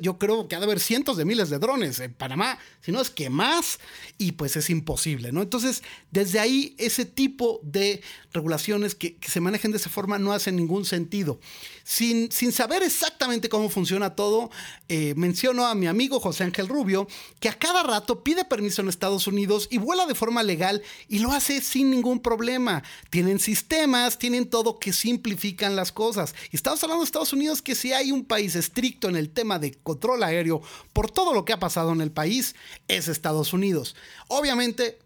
yo 0.00 0.18
creo 0.18 0.46
que 0.48 0.56
ha 0.56 0.60
de 0.60 0.66
haber 0.66 0.80
cientos 0.80 1.16
de 1.16 1.24
miles 1.24 1.50
de 1.50 1.58
drones 1.58 1.98
en 2.00 2.14
Panamá, 2.14 2.58
si 2.80 2.92
no 2.92 3.00
es 3.00 3.10
que 3.10 3.30
más, 3.30 3.80
y 4.18 4.32
pues 4.32 4.56
es 4.56 4.70
imposible, 4.70 5.32
¿no? 5.32 5.42
Entonces, 5.42 5.82
desde 6.10 6.38
ahí, 6.38 6.74
ese 6.78 7.04
tipo 7.04 7.60
de 7.62 8.02
regulaciones 8.32 8.94
que, 8.94 9.16
se 9.20 9.40
manejen 9.40 9.70
de 9.70 9.78
esa 9.78 9.90
forma 9.90 10.18
no 10.18 10.32
hacen 10.32 10.56
ningún 10.56 10.84
sentido. 10.84 11.40
Sin, 11.82 12.30
sin 12.30 12.52
saber 12.52 12.82
exactamente 12.82 13.48
cómo 13.48 13.68
funciona 13.68 14.14
todo, 14.14 14.50
eh, 14.88 15.14
menciono 15.16 15.66
a 15.66 15.74
mi 15.74 15.86
amigo 15.86 16.20
José 16.20 16.44
Ángel 16.44 16.68
Rubio, 16.68 17.08
que 17.40 17.48
a 17.48 17.58
cada 17.58 17.82
rato 17.82 18.22
pide 18.22 18.44
permiso 18.44 18.82
en 18.82 18.88
Estados 18.88 19.26
Unidos 19.26 19.68
y 19.70 19.78
vuela 19.78 20.06
de 20.06 20.14
forma 20.14 20.42
legal 20.42 20.82
y 21.08 21.18
lo 21.18 21.32
hace 21.32 21.60
sin 21.60 21.90
ningún 21.90 22.20
problema. 22.20 22.82
Tienen 23.10 23.38
sistemas, 23.38 24.18
tienen 24.18 24.48
todo 24.48 24.78
que 24.78 24.92
simplifican 24.92 25.76
las 25.76 25.92
cosas. 25.92 26.34
Y 26.50 26.56
estamos 26.56 26.82
hablando 26.82 27.02
de 27.02 27.06
Estados 27.06 27.32
Unidos 27.32 27.62
que 27.62 27.74
si 27.74 27.92
hay 27.92 28.12
un 28.12 28.24
país 28.24 28.54
estricto 28.54 29.08
en 29.08 29.16
el 29.16 29.30
tema 29.30 29.58
de 29.58 29.63
de 29.64 29.74
control 29.82 30.22
aéreo 30.22 30.62
por 30.92 31.10
todo 31.10 31.34
lo 31.34 31.44
que 31.44 31.52
ha 31.52 31.58
pasado 31.58 31.92
en 31.92 32.00
el 32.00 32.12
país 32.12 32.54
es 32.88 33.08
Estados 33.08 33.52
Unidos. 33.52 33.96
Obviamente 34.28 34.98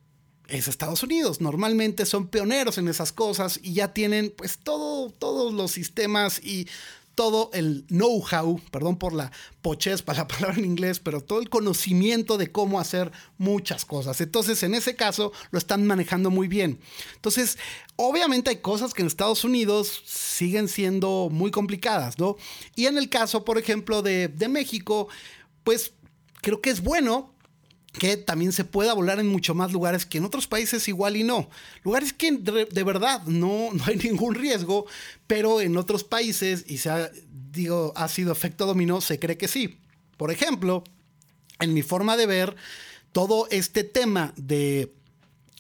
es 0.49 0.67
Estados 0.67 1.03
Unidos. 1.03 1.41
Normalmente 1.41 2.07
son 2.07 2.29
pioneros 2.29 2.79
en 2.79 2.89
esas 2.89 3.13
cosas 3.13 3.61
y 3.63 3.75
ya 3.75 3.93
tienen 3.93 4.33
pues 4.37 4.59
todo, 4.59 5.11
todos 5.11 5.53
los 5.53 5.71
sistemas 5.71 6.41
y 6.43 6.69
todo 7.19 7.51
el 7.53 7.85
know-how, 7.89 8.61
perdón 8.71 8.97
por 8.97 9.13
la 9.13 9.33
pochez 9.61 10.03
para 10.03 10.21
la 10.21 10.29
palabra 10.29 10.57
en 10.57 10.65
inglés, 10.65 11.01
pero 11.01 11.21
todo 11.21 11.41
el 11.41 11.49
conocimiento 11.49 12.39
de 12.39 12.53
cómo 12.53 12.79
hacer 12.79 13.11
muchas 13.39 13.85
cosas. 13.85 14.21
Entonces, 14.21 14.63
en 14.63 14.73
ese 14.73 14.95
caso, 14.95 15.33
lo 15.51 15.59
están 15.59 15.85
manejando 15.85 16.31
muy 16.31 16.47
bien. 16.47 16.79
Entonces, 17.17 17.59
obviamente 17.97 18.51
hay 18.51 18.59
cosas 18.59 18.95
que 18.95 19.03
en 19.03 19.09
Estados 19.09 19.43
Unidos 19.43 20.01
siguen 20.07 20.69
siendo 20.69 21.29
muy 21.29 21.51
complicadas, 21.51 22.21
¿no? 22.21 22.37
Y 22.77 22.87
en 22.87 22.97
el 22.97 23.09
caso, 23.09 23.45
por 23.45 23.59
ejemplo, 23.59 24.01
de, 24.01 24.29
de 24.29 24.47
México, 24.47 25.09
pues 25.65 25.95
creo 26.41 26.61
que 26.61 26.71
es 26.71 26.85
bueno 26.85 27.35
que 27.93 28.17
también 28.17 28.53
se 28.53 28.65
pueda 28.65 28.93
volar 28.93 29.19
en 29.19 29.29
mucho 29.29 29.55
más 29.55 29.73
lugares 29.73 30.07
que 30.07 30.19
en 30.19 30.25
otros 30.25 30.47
países 30.47 30.89
igual 30.89 31.17
y 31.17 31.25
no. 31.25 31.49
Lugares 31.83 32.13
que 32.13 32.33
de 32.33 32.85
verdad 32.85 33.23
no, 33.25 33.71
no 33.73 33.85
hay 33.87 33.97
ningún 33.97 34.35
riesgo, 34.35 34.87
pero 35.27 35.61
en 35.61 35.77
otros 35.77 36.05
países, 36.05 36.65
y 36.69 36.79
se 36.79 36.91
ha, 36.91 37.11
digo, 37.51 37.93
ha 37.97 38.09
sido 38.09 38.33
efecto 38.33 38.67
dominó, 38.67 39.01
se 39.01 39.19
cree 39.19 39.37
que 39.37 39.49
sí. 39.49 39.79
Por 40.17 40.31
ejemplo, 40.31 40.85
en 41.61 41.75
mi 41.75 41.83
forma 41.83 42.17
de 42.17 42.27
ver, 42.27 42.57
todo 43.13 43.49
este 43.51 43.85
tema 43.85 44.33
de 44.37 44.93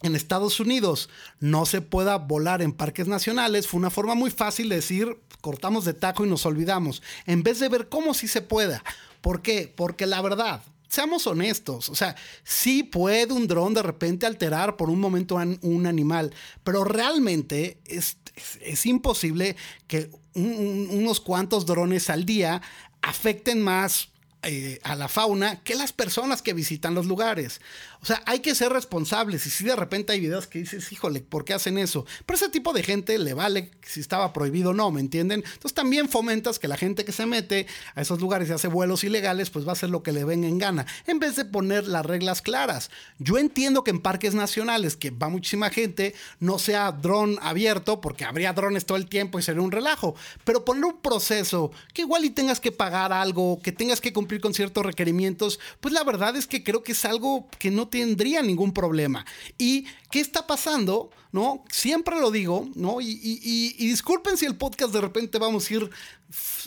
en 0.02 0.14
Estados 0.14 0.61
Unidos 0.61 1.11
no 1.40 1.66
se 1.66 1.80
pueda 1.80 2.18
volar 2.18 2.62
en 2.62 2.73
parques 2.73 3.08
nacionales 3.08 3.66
fue 3.66 3.78
una 3.78 3.90
forma 3.90 4.14
muy 4.14 4.30
fácil 4.30 4.68
de 4.68 4.76
decir 4.76 5.18
cortamos 5.40 5.85
de 5.85 5.94
taco 5.94 6.25
y 6.25 6.28
nos 6.28 6.47
olvidamos, 6.47 7.02
en 7.26 7.42
vez 7.42 7.61
de 7.61 7.68
ver 7.68 7.88
cómo 7.88 8.14
sí 8.14 8.28
se 8.28 8.42
pueda. 8.42 8.82
¿Por 9.20 9.42
qué? 9.42 9.73
Porque 9.75 10.06
la 10.06 10.20
verdad, 10.20 10.62
seamos 10.88 11.26
honestos, 11.26 11.88
o 11.88 11.95
sea, 11.95 12.16
sí 12.45 12.83
puede 12.83 13.33
un 13.33 13.47
dron 13.47 13.75
de 13.75 13.83
repente 13.83 14.26
alterar 14.26 14.76
por 14.76 14.90
un 14.90 15.00
momento 15.00 15.37
un 15.62 15.87
animal, 15.87 16.35
pero 16.64 16.85
realmente 16.85 17.80
es, 17.85 18.16
es, 18.61 18.87
imposible 18.87 19.57
que 19.87 20.11
unos 20.35 21.21
cuantos 21.21 21.66
drones 21.66 22.11
al 22.11 22.25
día 22.25 22.62
afecten 23.02 23.61
más 23.62 24.11
eh, 24.45 24.78
a 24.85 24.95
la 24.95 25.09
fauna 25.09 25.61
que 25.64 25.75
las 25.75 25.92
personas 25.92 26.42
que 26.42 26.52
visitan 26.52 26.95
los 26.95 27.07
lugares. 27.07 27.61
O 28.00 28.07
sea, 28.07 28.23
hay 28.25 28.38
que 28.38 28.54
ser 28.54 28.73
responsables. 28.73 29.45
Y 29.47 29.50
si 29.50 29.64
de 29.64 29.75
repente 29.75 30.12
hay 30.12 30.21
videos 30.21 30.47
que 30.47 30.61
dices, 30.61 30.92
híjole, 30.92 31.21
¿por 31.21 31.45
qué 31.45 31.54
hacen 31.54 31.76
eso? 31.76 32.07
Pero 32.25 32.37
ese 32.37 32.49
tipo 32.49 32.73
de 32.73 32.85
gente 32.85 33.18
le 33.18 33.35
vale 33.35 33.73
si 33.83 33.99
estaba 33.99 34.33
prohibido 34.33 34.71
o 34.71 34.75
no, 34.75 34.92
¿me 34.92 35.00
entienden? 35.00 35.42
Entonces 35.45 35.75
también 35.75 36.09
fomentas 36.09 36.61
que 36.61 36.68
la 36.68 36.76
gente 36.76 37.04
que 37.04 37.11
se 37.11 37.26
mete 37.26 37.66
a 37.97 38.02
esos 38.02 38.21
lugares 38.21 38.49
y 38.49 38.52
hace 38.52 38.68
vuelos 38.68 39.02
ilegales, 39.02 39.50
pues 39.50 39.66
va 39.66 39.71
a 39.71 39.73
hacer 39.73 39.90
lo 39.90 40.04
que 40.04 40.12
le 40.12 40.25
venga 40.25 40.47
en 40.47 40.59
gana, 40.59 40.87
en 41.09 41.18
vez 41.18 41.35
de 41.35 41.45
poner 41.45 41.88
las 41.88 42.07
reglas 42.07 42.40
claras. 42.40 42.90
Yo 43.18 43.38
entiendo 43.38 43.83
que 43.83 43.90
en 43.90 44.00
parques 44.00 44.35
nacionales, 44.35 44.97
que 44.97 45.11
va 45.11 45.28
muchísima 45.28 45.71
gente, 45.71 46.14
no 46.38 46.61
sea 46.61 46.92
dron 46.92 47.38
abierto, 47.42 48.00
porque 48.00 48.25
habría 48.25 48.52
drones 48.52 48.87
todo 48.87 48.99
el 48.99 49.09
tiempo 49.09 49.40
y 49.40 49.42
sería 49.42 49.62
un 49.62 49.73
relajo. 49.73 50.14
Pero 50.45 50.64
poner 50.64 50.85
un 50.85 51.00
proceso 51.00 51.73
que 51.92 52.02
igual 52.02 52.25
y 52.25 52.30
tengas 52.30 52.61
que 52.61 52.71
pagar 52.71 53.12
algo, 53.12 53.61
que 53.61 53.73
tengas 53.73 54.00
que 54.00 54.12
cumplir 54.12 54.27
con 54.40 54.54
ciertos 54.54 54.85
requerimientos, 54.85 55.58
pues 55.80 55.94
la 55.94 56.04
verdad 56.04 56.37
es 56.37 56.47
que 56.47 56.62
creo 56.62 56.82
que 56.82 56.92
es 56.92 57.04
algo 57.04 57.49
que 57.58 57.70
no 57.70 57.88
tendría 57.88 58.42
ningún 58.42 58.73
problema. 58.73 59.25
¿Y 59.56 59.87
qué 60.11 60.20
está 60.20 60.47
pasando? 60.47 61.11
¿No? 61.30 61.64
Siempre 61.70 62.18
lo 62.18 62.30
digo, 62.30 62.68
¿no? 62.75 63.00
Y, 63.00 63.18
y 63.23 63.87
disculpen 63.87 64.37
si 64.37 64.47
el 64.47 64.56
podcast 64.56 64.92
de 64.92 65.00
repente 65.00 65.38
vamos 65.38 65.70
a 65.70 65.75
ir 65.75 65.90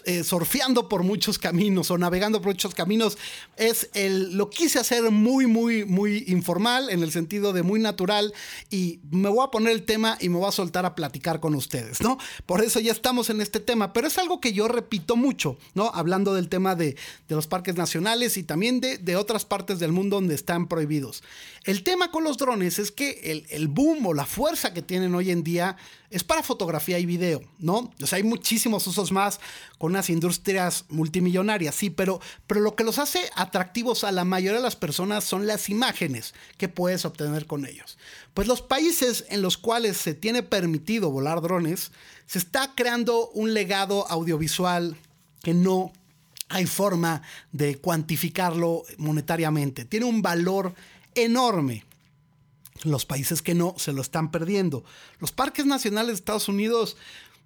eh, 0.06 0.24
surfeando 0.24 0.90
por 0.90 1.04
muchos 1.04 1.38
caminos 1.38 1.92
o 1.92 1.98
navegando 2.00 2.42
por 2.42 2.54
muchos 2.54 2.74
caminos. 2.74 3.20
Es 3.58 3.92
el, 3.94 4.36
lo 4.36 4.50
quise 4.50 4.80
hacer 4.80 5.04
muy, 5.12 5.46
muy, 5.46 5.86
muy 5.86 6.24
informal, 6.26 6.90
en 6.90 7.04
el 7.04 7.12
sentido 7.12 7.54
de 7.54 7.62
muy 7.62 7.80
natural, 7.80 8.34
y 8.72 9.02
me 9.12 9.30
voy 9.30 9.46
a 9.46 9.52
poner 9.52 9.74
el 9.74 9.84
tema 9.84 10.18
y 10.20 10.30
me 10.30 10.38
voy 10.38 10.48
a 10.48 10.52
soltar 10.52 10.88
a 10.88 10.96
platicar 10.96 11.40
con 11.40 11.54
ustedes, 11.54 12.02
¿no? 12.02 12.18
Por 12.48 12.64
eso 12.64 12.80
ya 12.80 12.92
estamos 12.92 13.30
en 13.30 13.40
este 13.40 13.60
tema, 13.60 13.94
pero 13.94 14.08
es 14.08 14.18
algo 14.18 14.42
que 14.42 14.52
yo 14.52 14.68
repito 14.68 15.16
mucho, 15.16 15.60
¿no? 15.76 15.92
Hablando 15.94 16.34
del 16.34 16.50
tema 16.50 16.74
de, 16.74 16.96
de 17.28 17.36
los 17.36 17.46
parques 17.46 17.76
nacionales 17.76 18.38
y 18.38 18.44
también 18.44 18.82
de, 18.82 18.98
de, 18.98 19.16
otras 19.16 19.46
partes 19.46 19.78
del 19.78 19.92
mundo 19.92 20.16
donde 20.16 20.34
están 20.34 20.68
prohibidos. 20.68 21.22
El 21.66 21.84
tema 21.84 22.10
con 22.10 22.24
los 22.24 22.40
drones 22.40 22.80
es 22.80 22.92
que 22.92 23.20
el, 23.26 23.46
el 23.52 23.68
boom 23.68 24.08
o 24.08 24.16
la 24.16 24.26
fuerza 24.26 24.51
que 24.74 24.82
tienen 24.82 25.16
hoy 25.16 25.32
en 25.32 25.44
día 25.44 25.78
es 26.10 26.24
para 26.24 26.44
fotografía 26.44 27.00
y 27.00 27.06
video, 27.06 27.42
¿no? 27.58 27.92
O 28.02 28.06
sea, 28.06 28.18
hay 28.18 28.24
muchísimos 28.24 28.86
usos 28.86 29.12
más 29.12 29.40
con 29.78 29.92
unas 29.92 30.10
industrias 30.10 30.86
multimillonarias, 30.90 31.74
sí, 31.74 31.90
pero, 31.90 32.20
pero 32.48 32.60
lo 32.60 32.76
que 32.76 32.84
los 32.84 33.00
hace 33.00 33.22
atractivos 33.36 34.04
a 34.04 34.12
la 34.12 34.26
mayoría 34.26 34.60
de 34.60 34.64
las 34.64 34.76
personas 34.76 35.24
son 35.24 35.48
las 35.48 35.70
imágenes 35.70 36.34
que 36.58 36.68
puedes 36.68 37.06
obtener 37.06 37.48
con 37.48 37.66
ellos. 37.66 37.98
Pues 38.34 38.48
los 38.48 38.62
países 38.62 39.26
en 39.30 39.42
los 39.42 39.58
cuales 39.58 39.96
se 39.98 40.14
tiene 40.14 40.44
permitido 40.44 41.10
volar 41.10 41.42
drones, 41.42 41.92
se 42.26 42.40
está 42.40 42.74
creando 42.76 43.30
un 43.30 43.54
legado 43.54 44.06
audiovisual 44.10 44.98
que 45.42 45.54
no 45.54 45.94
hay 46.50 46.66
forma 46.66 47.22
de 47.54 47.78
cuantificarlo 47.78 48.84
monetariamente. 48.98 49.86
Tiene 49.86 50.06
un 50.06 50.22
valor 50.22 50.74
enorme. 51.16 51.86
Los 52.84 53.06
países 53.06 53.42
que 53.42 53.54
no 53.54 53.76
se 53.78 53.94
lo 53.94 54.02
están 54.02 54.32
perdiendo. 54.32 54.84
Los 55.20 55.32
parques 55.32 55.66
nacionales 55.66 56.08
de 56.08 56.16
Estados 56.16 56.48
Unidos, 56.48 56.98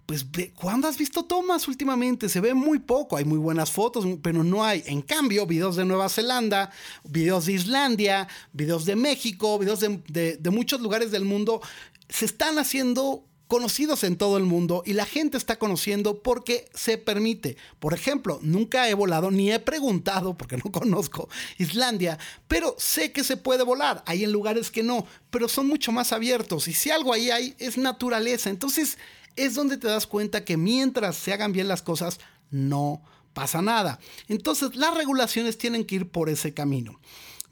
pues, 0.05 0.25
¿cuándo 0.55 0.87
has 0.87 0.97
visto 0.97 1.25
tomas 1.25 1.67
últimamente? 1.67 2.29
Se 2.29 2.41
ve 2.41 2.53
muy 2.53 2.79
poco, 2.79 3.17
hay 3.17 3.25
muy 3.25 3.37
buenas 3.37 3.71
fotos, 3.71 4.05
pero 4.21 4.43
no 4.43 4.63
hay. 4.63 4.83
En 4.85 5.01
cambio, 5.01 5.45
videos 5.45 5.75
de 5.75 5.85
Nueva 5.85 6.09
Zelanda, 6.09 6.71
videos 7.03 7.47
de 7.47 7.53
Islandia, 7.53 8.27
videos 8.53 8.85
de 8.85 8.95
México, 8.95 9.59
videos 9.59 9.79
de, 9.81 10.37
de 10.39 10.49
muchos 10.51 10.79
lugares 10.81 11.11
del 11.11 11.25
mundo, 11.25 11.61
se 12.07 12.25
están 12.25 12.59
haciendo 12.59 13.25
conocidos 13.47 14.03
en 14.03 14.17
todo 14.17 14.37
el 14.37 14.43
mundo 14.43 14.83
y 14.85 14.93
la 14.93 15.05
gente 15.05 15.37
está 15.37 15.57
conociendo 15.57 16.21
porque 16.21 16.67
se 16.73 16.97
permite. 16.97 17.57
Por 17.79 17.93
ejemplo, 17.93 18.39
nunca 18.41 18.89
he 18.89 18.93
volado 18.93 19.31
ni 19.31 19.51
he 19.51 19.59
preguntado 19.59 20.37
porque 20.37 20.57
no 20.57 20.71
conozco 20.71 21.29
Islandia, 21.57 22.17
pero 22.47 22.75
sé 22.77 23.11
que 23.11 23.23
se 23.23 23.37
puede 23.37 23.63
volar. 23.63 24.03
Hay 24.05 24.23
en 24.23 24.31
lugares 24.31 24.71
que 24.71 24.83
no, 24.83 25.05
pero 25.29 25.47
son 25.47 25.67
mucho 25.67 25.91
más 25.91 26.11
abiertos 26.11 26.67
y 26.67 26.73
si 26.73 26.89
algo 26.91 27.13
ahí 27.13 27.29
hay 27.29 27.55
es 27.59 27.77
naturaleza. 27.77 28.49
Entonces 28.49 28.97
es 29.35 29.53
donde 29.53 29.77
te 29.77 29.87
das 29.87 30.07
cuenta 30.07 30.45
que 30.45 30.57
mientras 30.57 31.15
se 31.15 31.33
hagan 31.33 31.51
bien 31.51 31.67
las 31.67 31.81
cosas, 31.81 32.19
no 32.51 33.01
pasa 33.33 33.61
nada. 33.61 33.99
Entonces 34.27 34.75
las 34.75 34.95
regulaciones 34.95 35.57
tienen 35.57 35.85
que 35.85 35.95
ir 35.95 36.09
por 36.09 36.29
ese 36.29 36.53
camino. 36.53 36.99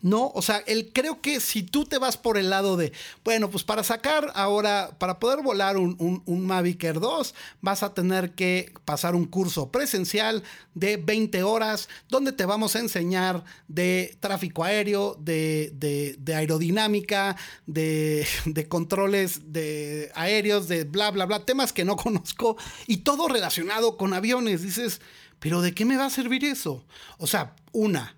¿No? 0.04 0.32
O 0.36 0.42
sea, 0.42 0.58
el, 0.68 0.92
creo 0.92 1.22
que 1.22 1.40
si 1.40 1.64
tú 1.64 1.86
te 1.86 1.98
vas 1.98 2.18
por 2.18 2.38
el 2.38 2.50
lado 2.50 2.76
de, 2.76 2.92
bueno, 3.24 3.50
pues 3.50 3.64
para 3.64 3.84
sacar 3.84 4.32
ahora, 4.36 4.92
para 5.00 5.18
poder 5.18 5.42
volar 5.42 5.78
un, 5.78 6.22
un, 6.26 6.46
Mavic 6.46 6.84
Air 6.84 7.00
2, 7.00 7.34
vas 7.62 7.84
a 7.84 7.94
tener 7.94 8.34
que 8.34 8.74
pasar 8.84 9.16
un 9.16 9.24
curso 9.26 9.72
presencial 9.72 10.44
de 10.76 10.98
20 10.98 11.42
horas, 11.44 11.88
donde 12.10 12.34
te 12.34 12.46
vamos 12.46 12.76
a 12.76 12.80
enseñar 12.80 13.46
de 13.70 14.18
tráfico 14.20 14.66
aéreo, 14.66 15.16
de, 15.22 15.72
de, 15.74 16.36
aerodinámica, 16.36 17.38
de, 17.66 18.28
de, 18.46 18.68
controles 18.68 19.54
de 19.54 20.12
aéreos, 20.16 20.68
de 20.68 20.84
bla, 20.84 21.12
bla, 21.12 21.26
bla, 21.26 21.46
temas 21.46 21.72
que 21.72 21.86
no 21.86 21.96
conozco, 21.96 22.58
y 22.88 22.98
todo 22.98 23.30
relacionado 23.30 23.96
con 23.96 24.14
aviones. 24.14 24.64
Dices, 24.64 25.00
pero 25.40 25.62
¿de 25.62 25.74
qué 25.74 25.86
me 25.86 25.96
va 25.96 26.08
a 26.08 26.10
servir 26.10 26.44
eso? 26.44 26.86
O 27.18 27.28
sea, 27.28 27.56
una, 27.72 28.18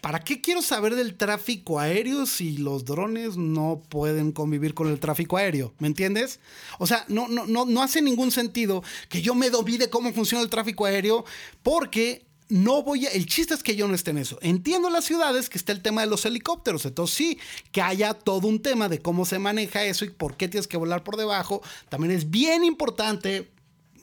¿Para 0.00 0.20
qué 0.20 0.40
quiero 0.40 0.62
saber 0.62 0.94
del 0.94 1.16
tráfico 1.16 1.80
aéreo 1.80 2.26
si 2.26 2.58
los 2.58 2.84
drones 2.84 3.36
no 3.36 3.82
pueden 3.88 4.32
convivir 4.32 4.74
con 4.74 4.88
el 4.88 5.00
tráfico 5.00 5.36
aéreo? 5.36 5.74
¿Me 5.78 5.88
entiendes? 5.88 6.40
O 6.78 6.86
sea, 6.86 7.04
no, 7.08 7.28
no, 7.28 7.46
no, 7.46 7.64
no 7.64 7.82
hace 7.82 8.00
ningún 8.02 8.30
sentido 8.30 8.82
que 9.08 9.22
yo 9.22 9.34
me 9.34 9.50
domine 9.50 9.90
cómo 9.90 10.12
funciona 10.12 10.42
el 10.42 10.50
tráfico 10.50 10.84
aéreo 10.84 11.24
porque 11.62 12.28
no 12.48 12.82
voy 12.82 13.06
a. 13.06 13.10
El 13.10 13.26
chiste 13.26 13.54
es 13.54 13.62
que 13.62 13.76
yo 13.76 13.88
no 13.88 13.94
esté 13.94 14.10
en 14.10 14.18
eso. 14.18 14.38
Entiendo 14.40 14.90
las 14.90 15.04
ciudades 15.04 15.48
que 15.48 15.58
está 15.58 15.72
el 15.72 15.82
tema 15.82 16.00
de 16.00 16.06
los 16.06 16.24
helicópteros. 16.24 16.86
Entonces, 16.86 17.16
sí, 17.16 17.38
que 17.72 17.82
haya 17.82 18.14
todo 18.14 18.48
un 18.48 18.62
tema 18.62 18.88
de 18.88 19.00
cómo 19.00 19.26
se 19.26 19.38
maneja 19.38 19.84
eso 19.84 20.04
y 20.04 20.10
por 20.10 20.36
qué 20.36 20.48
tienes 20.48 20.66
que 20.66 20.76
volar 20.76 21.04
por 21.04 21.16
debajo. 21.16 21.62
También 21.88 22.12
es 22.12 22.30
bien 22.30 22.64
importante 22.64 23.50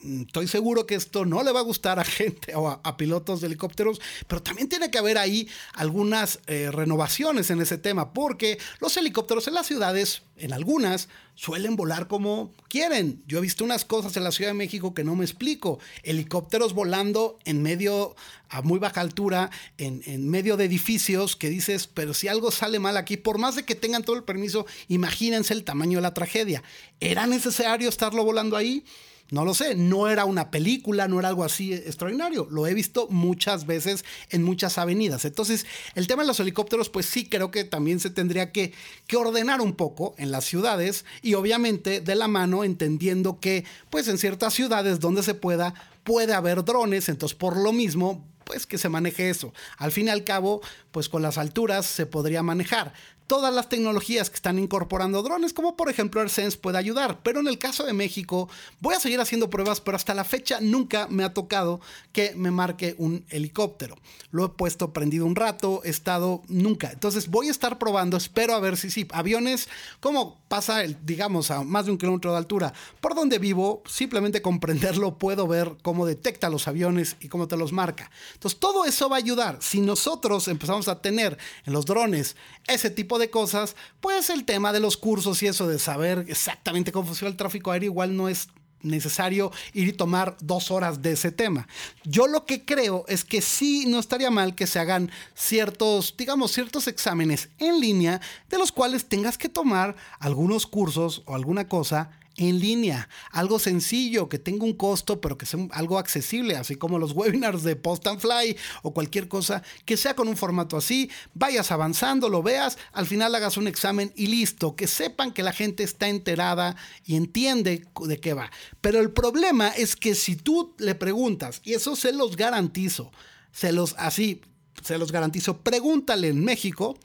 estoy 0.04 0.48
seguro 0.48 0.86
que 0.86 0.94
esto 0.94 1.24
no 1.24 1.42
le 1.42 1.52
va 1.52 1.60
a 1.60 1.64
gustar 1.64 1.98
a 1.98 2.04
gente 2.04 2.54
o 2.54 2.68
a, 2.68 2.96
pilotos 2.96 3.40
de 3.40 3.48
helicópteros, 3.48 4.00
pero 4.26 4.42
también 4.42 4.68
tiene 4.68 4.90
que 4.90 4.98
haber 4.98 5.18
ahí 5.18 5.48
algunas 5.74 6.40
eh, 6.46 6.70
renovaciones 6.72 7.50
en 7.50 7.60
ese 7.60 7.78
tema, 7.78 8.12
porque 8.12 8.58
los 8.80 8.96
helicópteros 8.96 9.48
en 9.48 9.54
las 9.54 9.66
ciudades, 9.66 10.22
en 10.36 10.52
algunas, 10.52 11.08
suelen 11.34 11.76
volar 11.76 12.08
como 12.08 12.52
quieren. 12.68 13.22
Yo 13.26 13.38
he 13.38 13.42
visto 13.42 13.64
unas 13.64 13.84
cosas 13.84 14.16
en 14.16 14.24
la 14.24 14.32
Ciudad 14.32 14.50
de 14.50 14.56
México 14.56 14.94
que 14.94 15.04
no 15.04 15.14
me 15.14 15.24
explico. 15.24 15.78
Helicópteros 16.02 16.72
volando 16.72 17.38
en 17.44 17.62
medio, 17.62 18.16
a 18.48 18.62
muy 18.62 18.78
baja 18.78 19.02
altura, 19.02 19.50
en, 19.76 20.02
en 20.06 20.28
medio 20.28 20.56
de 20.56 20.64
edificios 20.64 21.36
que 21.36 21.50
dices, 21.50 21.86
pero 21.86 22.14
si 22.14 22.28
algo 22.28 22.50
sale 22.50 22.78
mal 22.78 22.96
aquí, 22.96 23.16
por 23.16 23.38
más 23.38 23.56
de 23.56 23.64
que 23.64 23.74
tengan 23.74 24.02
todo 24.02 24.16
el 24.16 24.24
permiso, 24.24 24.66
imagínense 24.88 25.52
el 25.52 25.64
tamaño 25.64 25.98
de 25.98 26.02
la 26.02 26.14
tragedia. 26.14 26.62
¿Era 27.00 27.26
necesario 27.26 27.88
estarlo 27.88 28.24
volando 28.24 28.56
ahí? 28.56 28.84
No 29.30 29.44
lo 29.44 29.54
sé, 29.54 29.74
no 29.74 30.08
era 30.08 30.24
una 30.24 30.50
película, 30.50 31.08
no 31.08 31.18
era 31.18 31.28
algo 31.28 31.42
así 31.42 31.74
extraordinario. 31.74 32.46
Lo 32.50 32.66
he 32.66 32.74
visto 32.74 33.08
muchas 33.10 33.66
veces 33.66 34.04
en 34.30 34.44
muchas 34.44 34.78
avenidas. 34.78 35.24
Entonces, 35.24 35.66
el 35.94 36.06
tema 36.06 36.22
de 36.22 36.28
los 36.28 36.38
helicópteros, 36.38 36.90
pues 36.90 37.06
sí 37.06 37.28
creo 37.28 37.50
que 37.50 37.64
también 37.64 37.98
se 37.98 38.10
tendría 38.10 38.52
que, 38.52 38.72
que 39.06 39.16
ordenar 39.16 39.60
un 39.60 39.74
poco 39.74 40.14
en 40.18 40.30
las 40.30 40.44
ciudades 40.44 41.04
y 41.22 41.34
obviamente 41.34 42.00
de 42.00 42.14
la 42.14 42.28
mano 42.28 42.62
entendiendo 42.62 43.40
que, 43.40 43.64
pues 43.90 44.06
en 44.06 44.18
ciertas 44.18 44.54
ciudades 44.54 45.00
donde 45.00 45.24
se 45.24 45.34
pueda, 45.34 45.74
puede 46.04 46.32
haber 46.32 46.64
drones. 46.64 47.08
Entonces, 47.08 47.36
por 47.36 47.56
lo 47.56 47.72
mismo, 47.72 48.24
pues 48.44 48.64
que 48.64 48.78
se 48.78 48.88
maneje 48.88 49.28
eso. 49.28 49.52
Al 49.76 49.90
fin 49.90 50.06
y 50.06 50.10
al 50.10 50.22
cabo, 50.22 50.60
pues 50.92 51.08
con 51.08 51.20
las 51.20 51.36
alturas 51.36 51.84
se 51.84 52.06
podría 52.06 52.44
manejar 52.44 52.94
todas 53.26 53.52
las 53.52 53.68
tecnologías 53.68 54.30
que 54.30 54.36
están 54.36 54.58
incorporando 54.58 55.22
drones, 55.22 55.52
como 55.52 55.76
por 55.76 55.90
ejemplo 55.90 56.20
AirSense 56.20 56.58
puede 56.58 56.78
ayudar. 56.78 57.20
Pero 57.22 57.40
en 57.40 57.48
el 57.48 57.58
caso 57.58 57.84
de 57.84 57.92
México, 57.92 58.48
voy 58.80 58.94
a 58.94 59.00
seguir 59.00 59.20
haciendo 59.20 59.50
pruebas, 59.50 59.80
pero 59.80 59.96
hasta 59.96 60.14
la 60.14 60.24
fecha 60.24 60.58
nunca 60.60 61.06
me 61.08 61.24
ha 61.24 61.34
tocado 61.34 61.80
que 62.12 62.34
me 62.36 62.50
marque 62.50 62.94
un 62.98 63.24
helicóptero. 63.30 63.96
Lo 64.30 64.44
he 64.44 64.48
puesto 64.50 64.92
prendido 64.92 65.26
un 65.26 65.36
rato, 65.36 65.82
he 65.84 65.90
estado 65.90 66.42
nunca. 66.48 66.90
Entonces 66.92 67.28
voy 67.28 67.48
a 67.48 67.50
estar 67.50 67.78
probando, 67.78 68.16
espero 68.16 68.54
a 68.54 68.60
ver 68.60 68.76
si 68.76 68.90
sí. 68.90 69.06
Aviones, 69.12 69.68
como 70.00 70.38
pasa, 70.48 70.84
el, 70.84 70.96
digamos, 71.04 71.50
a 71.50 71.62
más 71.62 71.86
de 71.86 71.92
un 71.92 71.98
kilómetro 71.98 72.32
de 72.32 72.38
altura, 72.38 72.72
por 73.00 73.14
donde 73.14 73.38
vivo, 73.38 73.82
simplemente 73.86 74.42
comprenderlo, 74.42 75.18
puedo 75.18 75.46
ver 75.46 75.76
cómo 75.82 76.06
detecta 76.06 76.48
los 76.48 76.68
aviones 76.68 77.16
y 77.20 77.28
cómo 77.28 77.48
te 77.48 77.56
los 77.56 77.72
marca. 77.72 78.10
Entonces 78.34 78.60
todo 78.60 78.84
eso 78.84 79.08
va 79.08 79.16
a 79.16 79.18
ayudar. 79.18 79.58
Si 79.60 79.80
nosotros 79.80 80.48
empezamos 80.48 80.88
a 80.88 81.00
tener 81.00 81.38
en 81.64 81.72
los 81.72 81.86
drones 81.86 82.36
ese 82.66 82.90
tipo 82.90 83.15
de 83.18 83.30
cosas, 83.30 83.76
pues 84.00 84.30
el 84.30 84.44
tema 84.44 84.72
de 84.72 84.80
los 84.80 84.96
cursos 84.96 85.42
y 85.42 85.46
eso 85.46 85.66
de 85.66 85.78
saber 85.78 86.24
exactamente 86.28 86.92
cómo 86.92 87.06
funciona 87.06 87.30
el 87.30 87.36
tráfico 87.36 87.70
aéreo 87.70 87.90
igual 87.90 88.16
no 88.16 88.28
es 88.28 88.48
necesario 88.82 89.50
ir 89.72 89.88
y 89.88 89.92
tomar 89.92 90.36
dos 90.40 90.70
horas 90.70 91.02
de 91.02 91.12
ese 91.12 91.32
tema. 91.32 91.66
Yo 92.04 92.26
lo 92.26 92.44
que 92.46 92.64
creo 92.64 93.04
es 93.08 93.24
que 93.24 93.42
sí 93.42 93.86
no 93.86 93.98
estaría 93.98 94.30
mal 94.30 94.54
que 94.54 94.66
se 94.66 94.78
hagan 94.78 95.10
ciertos, 95.34 96.14
digamos, 96.16 96.52
ciertos 96.52 96.86
exámenes 96.86 97.48
en 97.58 97.80
línea 97.80 98.20
de 98.48 98.58
los 98.58 98.72
cuales 98.72 99.06
tengas 99.06 99.38
que 99.38 99.48
tomar 99.48 99.96
algunos 100.18 100.66
cursos 100.66 101.22
o 101.26 101.34
alguna 101.34 101.68
cosa 101.68 102.10
en 102.36 102.58
línea, 102.58 103.08
algo 103.30 103.58
sencillo, 103.58 104.28
que 104.28 104.38
tenga 104.38 104.64
un 104.64 104.74
costo, 104.74 105.20
pero 105.20 105.38
que 105.38 105.46
sea 105.46 105.60
algo 105.72 105.98
accesible, 105.98 106.56
así 106.56 106.76
como 106.76 106.98
los 106.98 107.12
webinars 107.16 107.62
de 107.62 107.76
Post 107.76 108.06
and 108.06 108.20
Fly 108.20 108.56
o 108.82 108.92
cualquier 108.92 109.28
cosa, 109.28 109.62
que 109.84 109.96
sea 109.96 110.14
con 110.14 110.28
un 110.28 110.36
formato 110.36 110.76
así, 110.76 111.10
vayas 111.34 111.70
avanzando, 111.70 112.28
lo 112.28 112.42
veas, 112.42 112.78
al 112.92 113.06
final 113.06 113.34
hagas 113.34 113.56
un 113.56 113.68
examen 113.68 114.12
y 114.16 114.26
listo, 114.26 114.76
que 114.76 114.86
sepan 114.86 115.32
que 115.32 115.42
la 115.42 115.52
gente 115.52 115.82
está 115.82 116.08
enterada 116.08 116.76
y 117.04 117.16
entiende 117.16 117.86
de 118.00 118.20
qué 118.20 118.34
va. 118.34 118.50
Pero 118.80 119.00
el 119.00 119.10
problema 119.10 119.68
es 119.68 119.96
que 119.96 120.14
si 120.14 120.36
tú 120.36 120.74
le 120.78 120.94
preguntas, 120.94 121.60
y 121.64 121.74
eso 121.74 121.96
se 121.96 122.12
los 122.12 122.36
garantizo, 122.36 123.10
se 123.52 123.72
los 123.72 123.94
así, 123.98 124.42
se 124.82 124.98
los 124.98 125.12
garantizo, 125.12 125.58
pregúntale 125.58 126.28
en 126.28 126.44
México, 126.44 126.98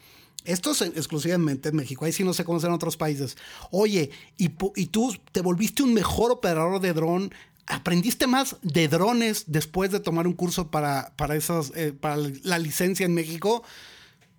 esto 0.46 0.72
es 0.72 0.82
exclusivamente 0.82 1.70
en 1.70 1.76
México, 1.76 2.06
ahí 2.06 2.12
sí 2.12 2.24
no 2.24 2.34
se 2.34 2.44
conoce 2.44 2.68
en 2.68 2.74
otros 2.74 2.98
países. 2.98 3.38
Oye, 3.72 4.10
¿y, 4.38 4.52
¿y, 4.76 4.86
tú 4.88 5.16
te 5.32 5.42
volviste 5.42 5.84
un 5.84 5.94
mejor 5.94 6.32
operador 6.32 6.80
de 6.82 6.94
dron? 6.94 7.34
¿Aprendiste 7.68 8.28
más 8.28 8.58
de 8.62 8.88
drones 8.88 9.46
después 9.48 9.92
de 9.92 10.00
tomar 10.00 10.28
un 10.28 10.34
curso 10.34 10.72
para, 10.72 11.14
para, 11.16 11.36
eh, 11.36 11.94
para 12.00 12.18
la 12.44 12.60
licencia 12.60 13.06
en 13.06 13.14
México? 13.14 13.64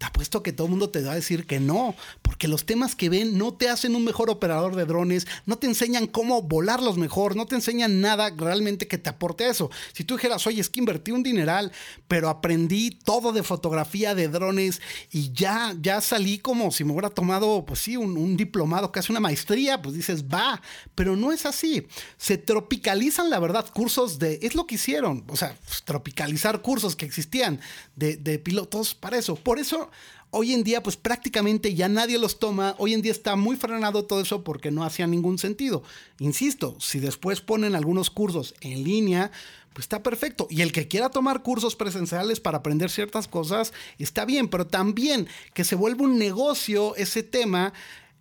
Te 0.02 0.06
apuesto 0.06 0.42
que 0.42 0.52
todo 0.52 0.66
el 0.66 0.72
mundo 0.72 0.90
te 0.90 1.00
va 1.00 1.12
a 1.12 1.14
decir 1.14 1.46
que 1.46 1.60
no, 1.60 1.94
porque 2.22 2.48
los 2.48 2.66
temas 2.66 2.96
que 2.96 3.08
ven 3.08 3.38
no 3.38 3.54
te 3.54 3.68
hacen 3.68 3.94
un 3.94 4.02
mejor 4.02 4.30
operador 4.30 4.74
de 4.74 4.84
drones, 4.84 5.28
no 5.46 5.58
te 5.58 5.68
enseñan 5.68 6.08
cómo 6.08 6.42
volarlos 6.42 6.98
mejor, 6.98 7.36
no 7.36 7.46
te 7.46 7.54
enseñan 7.54 8.00
nada 8.00 8.30
realmente 8.36 8.88
que 8.88 8.98
te 8.98 9.10
aporte 9.10 9.46
eso. 9.46 9.70
Si 9.92 10.02
tú 10.02 10.16
dijeras, 10.16 10.44
oye, 10.48 10.60
es 10.60 10.70
que 10.70 10.80
invertí 10.80 11.12
un 11.12 11.22
dineral, 11.22 11.70
pero 12.08 12.28
aprendí 12.28 12.90
todo 12.90 13.32
de 13.32 13.44
fotografía 13.44 14.16
de 14.16 14.26
drones 14.26 14.82
y 15.12 15.30
ya, 15.32 15.72
ya 15.80 16.00
salí 16.00 16.40
como 16.40 16.72
si 16.72 16.82
me 16.82 16.90
hubiera 16.90 17.10
tomado, 17.10 17.64
pues 17.64 17.78
sí, 17.78 17.96
un, 17.96 18.36
diplomado, 18.36 18.90
casi 18.90 19.12
una 19.12 19.20
maestría, 19.20 19.80
pues 19.82 19.94
dices, 19.94 20.24
va, 20.24 20.60
pero 20.96 21.14
no 21.14 21.30
es 21.30 21.46
así. 21.46 21.86
Se 22.16 22.38
tropicalizan, 22.38 23.30
la 23.30 23.38
verdad, 23.38 23.66
cursos 23.72 24.18
de, 24.18 24.40
es 24.42 24.56
lo 24.56 24.66
que 24.66 24.74
hicieron, 24.74 25.22
o 25.28 25.36
sea, 25.36 25.56
tropicalizar 25.84 26.60
cursos 26.60 26.96
que 26.96 27.06
existían 27.06 27.60
de, 27.94 28.16
de 28.16 28.40
pilotos 28.40 28.96
para 28.96 29.16
eso. 29.16 29.36
Por 29.36 29.60
eso 29.60 29.91
Hoy 30.30 30.54
en 30.54 30.64
día, 30.64 30.82
pues 30.82 30.96
prácticamente 30.96 31.74
ya 31.74 31.88
nadie 31.88 32.18
los 32.18 32.38
toma. 32.38 32.74
Hoy 32.78 32.94
en 32.94 33.02
día 33.02 33.12
está 33.12 33.36
muy 33.36 33.56
frenado 33.56 34.06
todo 34.06 34.22
eso 34.22 34.42
porque 34.42 34.70
no 34.70 34.82
hacía 34.82 35.06
ningún 35.06 35.38
sentido. 35.38 35.82
Insisto, 36.20 36.74
si 36.80 37.00
después 37.00 37.42
ponen 37.42 37.74
algunos 37.74 38.08
cursos 38.08 38.54
en 38.62 38.82
línea, 38.82 39.30
pues 39.74 39.84
está 39.84 40.02
perfecto. 40.02 40.46
Y 40.50 40.62
el 40.62 40.72
que 40.72 40.88
quiera 40.88 41.10
tomar 41.10 41.42
cursos 41.42 41.76
presenciales 41.76 42.40
para 42.40 42.58
aprender 42.58 42.90
ciertas 42.90 43.28
cosas, 43.28 43.72
está 43.98 44.24
bien, 44.24 44.48
pero 44.48 44.66
también 44.66 45.28
que 45.54 45.64
se 45.64 45.76
vuelva 45.76 46.04
un 46.04 46.18
negocio 46.18 46.94
ese 46.96 47.22
tema 47.22 47.72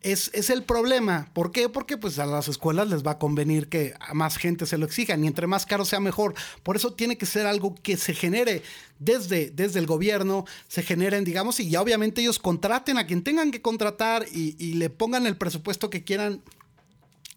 es, 0.03 0.50
el 0.50 0.63
problema. 0.63 1.29
¿Por 1.34 1.51
qué? 1.51 1.70
Porque 1.70 1.98
pues 1.98 2.17
a 2.20 2.25
las 2.25 2.48
escuelas 2.48 2.89
les 2.89 3.05
va 3.05 3.12
a 3.12 3.20
convenir 3.20 3.70
que 3.70 3.93
más 4.13 4.38
gente 4.38 4.65
se 4.65 4.77
lo 4.77 4.86
exijan 4.86 5.24
y 5.24 5.27
entre 5.27 5.48
más 5.48 5.65
caro 5.65 5.86
sea 5.86 6.00
mejor. 6.00 6.34
Por 6.63 6.75
eso 6.75 6.93
tiene 6.93 7.17
que 7.17 7.25
ser 7.25 7.46
algo 7.46 7.75
que 7.75 7.98
se 7.98 8.13
genere 8.13 8.63
desde, 9.00 9.51
desde 9.51 9.79
el 9.79 9.86
gobierno, 9.86 10.46
se 10.67 10.84
generen, 10.84 11.24
digamos, 11.24 11.60
y 11.60 11.70
ya 11.70 11.81
obviamente 11.81 12.22
ellos 12.22 12.39
contraten 12.39 12.98
a 12.98 13.05
quien 13.05 13.24
tengan 13.24 13.51
que 13.51 13.62
contratar 13.62 14.25
y, 14.31 14.55
y 14.58 14.74
le 14.74 14.89
pongan 14.89 15.27
el 15.27 15.38
presupuesto 15.38 15.89
que 15.89 16.03
quieran. 16.03 16.41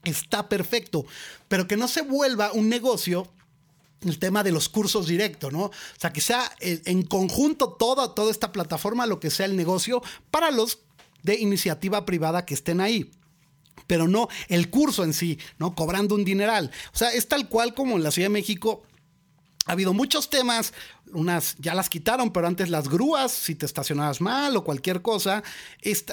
Está 0.04 0.48
perfecto, 0.48 1.06
pero 1.48 1.66
que 1.66 1.78
no 1.78 1.88
se 1.88 2.02
vuelva 2.02 2.52
un 2.52 2.68
negocio 2.68 3.26
el 4.02 4.18
tema 4.18 4.42
de 4.42 4.52
los 4.52 4.68
cursos 4.68 5.06
directos, 5.06 5.50
¿no? 5.50 5.64
O 5.64 5.72
sea, 5.98 6.12
que 6.12 6.20
sea 6.20 6.50
en 6.60 7.02
conjunto 7.04 7.72
toda, 7.72 8.14
toda 8.14 8.30
esta 8.30 8.52
plataforma 8.52 9.06
lo 9.06 9.18
que 9.18 9.30
sea 9.30 9.46
el 9.46 9.56
negocio 9.56 10.02
para 10.30 10.50
los 10.50 10.80
de 11.24 11.34
iniciativa 11.40 12.06
privada 12.06 12.46
que 12.46 12.54
estén 12.54 12.80
ahí 12.80 13.10
pero 13.86 14.08
no 14.08 14.28
el 14.48 14.70
curso 14.70 15.04
en 15.04 15.12
sí, 15.12 15.38
¿no? 15.58 15.74
Cobrando 15.74 16.14
un 16.14 16.24
dineral. 16.24 16.70
O 16.94 16.96
sea, 16.96 17.12
es 17.12 17.28
tal 17.28 17.48
cual 17.48 17.74
como 17.74 17.96
en 17.96 18.02
la 18.02 18.12
Ciudad 18.12 18.28
de 18.28 18.32
México 18.32 18.82
ha 19.66 19.72
habido 19.72 19.92
muchos 19.92 20.30
temas, 20.30 20.72
unas 21.12 21.56
ya 21.58 21.74
las 21.74 21.88
quitaron, 21.88 22.32
pero 22.32 22.46
antes 22.46 22.68
las 22.70 22.88
grúas, 22.88 23.32
si 23.32 23.54
te 23.54 23.66
estacionabas 23.66 24.20
mal 24.20 24.56
o 24.56 24.64
cualquier 24.64 25.02
cosa, 25.02 25.42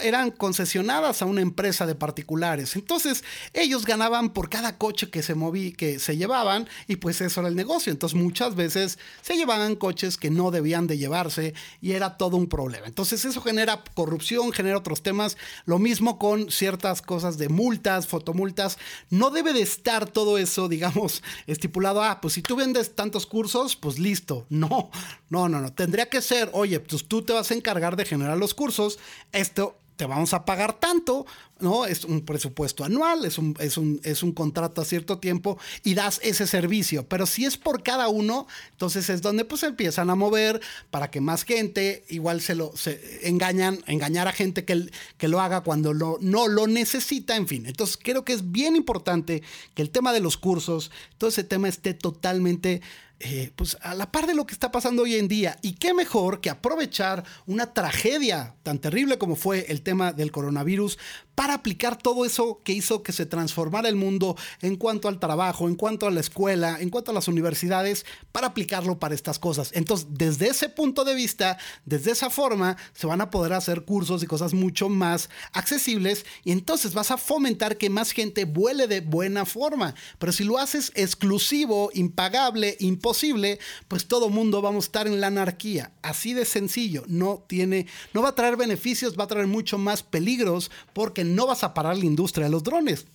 eran 0.03 0.31
concesionadas 0.31 1.21
a 1.21 1.25
una 1.25 1.41
empresa 1.41 1.85
de 1.85 1.95
particulares. 1.95 2.75
Entonces, 2.75 3.23
ellos 3.53 3.85
ganaban 3.85 4.29
por 4.31 4.49
cada 4.49 4.77
coche 4.77 5.09
que 5.09 5.23
se 5.23 5.35
moví, 5.35 5.73
que 5.73 5.99
se 5.99 6.17
llevaban, 6.17 6.67
y 6.87 6.97
pues 6.97 7.21
eso 7.21 7.39
era 7.39 7.49
el 7.49 7.55
negocio. 7.55 7.91
Entonces, 7.91 8.19
muchas 8.19 8.55
veces 8.55 8.99
se 9.21 9.35
llevaban 9.35 9.75
coches 9.75 10.17
que 10.17 10.29
no 10.29 10.51
debían 10.51 10.87
de 10.87 10.97
llevarse 10.97 11.53
y 11.81 11.93
era 11.93 12.17
todo 12.17 12.37
un 12.37 12.47
problema. 12.47 12.87
Entonces, 12.87 13.25
eso 13.25 13.41
genera 13.41 13.83
corrupción, 13.93 14.51
genera 14.51 14.77
otros 14.77 15.01
temas. 15.01 15.37
Lo 15.65 15.79
mismo 15.79 16.19
con 16.19 16.51
ciertas 16.51 17.01
cosas 17.01 17.37
de 17.37 17.49
multas, 17.49 18.07
fotomultas. 18.07 18.77
No 19.09 19.29
debe 19.29 19.53
de 19.53 19.61
estar 19.61 20.09
todo 20.09 20.37
eso, 20.37 20.67
digamos, 20.69 21.23
estipulado. 21.47 22.03
Ah, 22.03 22.19
pues 22.21 22.35
si 22.35 22.41
tú 22.41 22.55
vendes 22.55 22.95
tantos 22.95 23.25
cursos, 23.25 23.75
pues 23.75 23.99
listo. 23.99 24.45
No, 24.49 24.80
no, 25.29 25.49
no, 25.49 25.61
no, 25.61 25.73
Tendría 25.73 26.09
que 26.09 26.21
ser, 26.21 26.49
oye, 26.53 26.79
pues 26.79 27.05
tú 27.05 27.21
te 27.21 27.33
vas 27.33 27.51
a 27.51 27.53
encargar 27.53 27.95
de 27.95 28.05
generar 28.05 28.37
los 28.37 28.53
cursos. 28.53 28.99
Esto 29.31 29.77
te 30.01 30.07
vamos 30.07 30.33
a 30.33 30.45
pagar 30.45 30.79
tanto, 30.79 31.27
¿no? 31.59 31.85
Es 31.85 32.05
un 32.05 32.21
presupuesto 32.21 32.83
anual, 32.83 33.23
es 33.23 33.37
un, 33.37 33.55
es 33.59 33.77
un, 33.77 34.01
es 34.03 34.23
un 34.23 34.31
contrato 34.31 34.81
a 34.81 34.85
cierto 34.85 35.19
tiempo 35.19 35.59
y 35.83 35.93
das 35.93 36.19
ese 36.23 36.47
servicio. 36.47 37.07
Pero 37.07 37.27
si 37.27 37.45
es 37.45 37.55
por 37.55 37.83
cada 37.83 38.07
uno, 38.07 38.47
entonces 38.71 39.11
es 39.11 39.21
donde 39.21 39.45
pues 39.45 39.61
empiezan 39.61 40.09
a 40.09 40.15
mover 40.15 40.59
para 40.89 41.11
que 41.11 41.21
más 41.21 41.43
gente 41.43 42.03
igual 42.09 42.41
se 42.41 42.55
lo 42.55 42.75
se 42.75 43.29
engañan, 43.29 43.83
engañar 43.85 44.27
a 44.27 44.31
gente 44.31 44.65
que, 44.65 44.89
que 45.19 45.27
lo 45.27 45.39
haga 45.39 45.61
cuando 45.61 45.93
no 45.93 46.47
lo 46.47 46.65
necesita, 46.65 47.35
en 47.35 47.47
fin. 47.47 47.67
Entonces 47.67 47.99
creo 48.01 48.25
que 48.25 48.33
es 48.33 48.51
bien 48.51 48.75
importante 48.75 49.43
que 49.75 49.83
el 49.83 49.91
tema 49.91 50.13
de 50.13 50.19
los 50.21 50.35
cursos, 50.35 50.89
todo 51.19 51.29
ese 51.29 51.43
tema 51.43 51.69
esté 51.69 51.93
totalmente 51.93 52.81
eh, 53.23 53.51
pues 53.55 53.77
a 53.81 53.93
la 53.93 54.11
par 54.11 54.25
de 54.25 54.33
lo 54.33 54.45
que 54.45 54.53
está 54.53 54.71
pasando 54.71 55.03
hoy 55.03 55.15
en 55.15 55.27
día. 55.27 55.57
Y 55.61 55.73
qué 55.73 55.93
mejor 55.93 56.41
que 56.41 56.49
aprovechar 56.49 57.23
una 57.45 57.73
tragedia 57.73 58.55
tan 58.63 58.79
terrible 58.79 59.17
como 59.17 59.35
fue 59.35 59.65
el 59.69 59.81
tema 59.81 60.11
del 60.11 60.31
coronavirus 60.31 60.97
para 61.35 61.53
aplicar 61.53 61.97
todo 61.97 62.25
eso 62.25 62.61
que 62.63 62.73
hizo 62.73 63.03
que 63.03 63.11
se 63.11 63.25
transformara 63.25 63.89
el 63.89 63.95
mundo 63.95 64.35
en 64.61 64.75
cuanto 64.75 65.07
al 65.07 65.19
trabajo, 65.19 65.67
en 65.67 65.75
cuanto 65.75 66.07
a 66.07 66.11
la 66.11 66.19
escuela, 66.19 66.77
en 66.79 66.89
cuanto 66.89 67.11
a 67.11 67.13
las 67.13 67.27
universidades, 67.27 68.05
para 68.31 68.47
aplicarlo 68.47 68.99
para 68.99 69.15
estas 69.15 69.39
cosas. 69.39 69.71
Entonces, 69.73 70.07
desde 70.11 70.49
ese 70.49 70.69
punto 70.69 71.03
de 71.03 71.15
vista, 71.15 71.57
desde 71.85 72.11
esa 72.11 72.29
forma, 72.29 72.77
se 72.93 73.07
van 73.07 73.21
a 73.21 73.29
poder 73.29 73.53
hacer 73.53 73.83
cursos 73.85 74.23
y 74.23 74.27
cosas 74.27 74.53
mucho 74.53 74.89
más 74.89 75.29
accesibles 75.53 76.25
y 76.43 76.51
entonces 76.51 76.93
vas 76.93 77.11
a 77.11 77.17
fomentar 77.17 77.77
que 77.77 77.89
más 77.89 78.11
gente 78.11 78.45
vuele 78.45 78.87
de 78.87 79.01
buena 79.01 79.45
forma. 79.45 79.95
Pero 80.19 80.31
si 80.31 80.43
lo 80.43 80.57
haces 80.57 80.91
exclusivo, 80.95 81.89
impagable, 81.93 82.77
imposible, 82.79 83.59
pues 83.87 84.07
todo 84.07 84.29
mundo 84.29 84.61
vamos 84.61 84.85
a 84.85 84.87
estar 84.87 85.07
en 85.07 85.21
la 85.21 85.27
anarquía. 85.27 85.91
Así 86.01 86.33
de 86.33 86.45
sencillo. 86.45 87.03
No 87.07 87.43
tiene, 87.47 87.87
no 88.13 88.21
va 88.21 88.29
a 88.29 88.35
traer 88.35 88.57
beneficios, 88.57 89.17
va 89.17 89.25
a 89.25 89.27
traer 89.27 89.47
mucho 89.47 89.77
más 89.77 90.03
peligros 90.03 90.71
porque 90.93 91.20
no 91.23 91.47
vas 91.47 91.63
a 91.63 91.73
parar 91.73 91.97
la 91.97 92.05
industria 92.05 92.45
de 92.45 92.51
los 92.51 92.63
drones. 92.63 93.05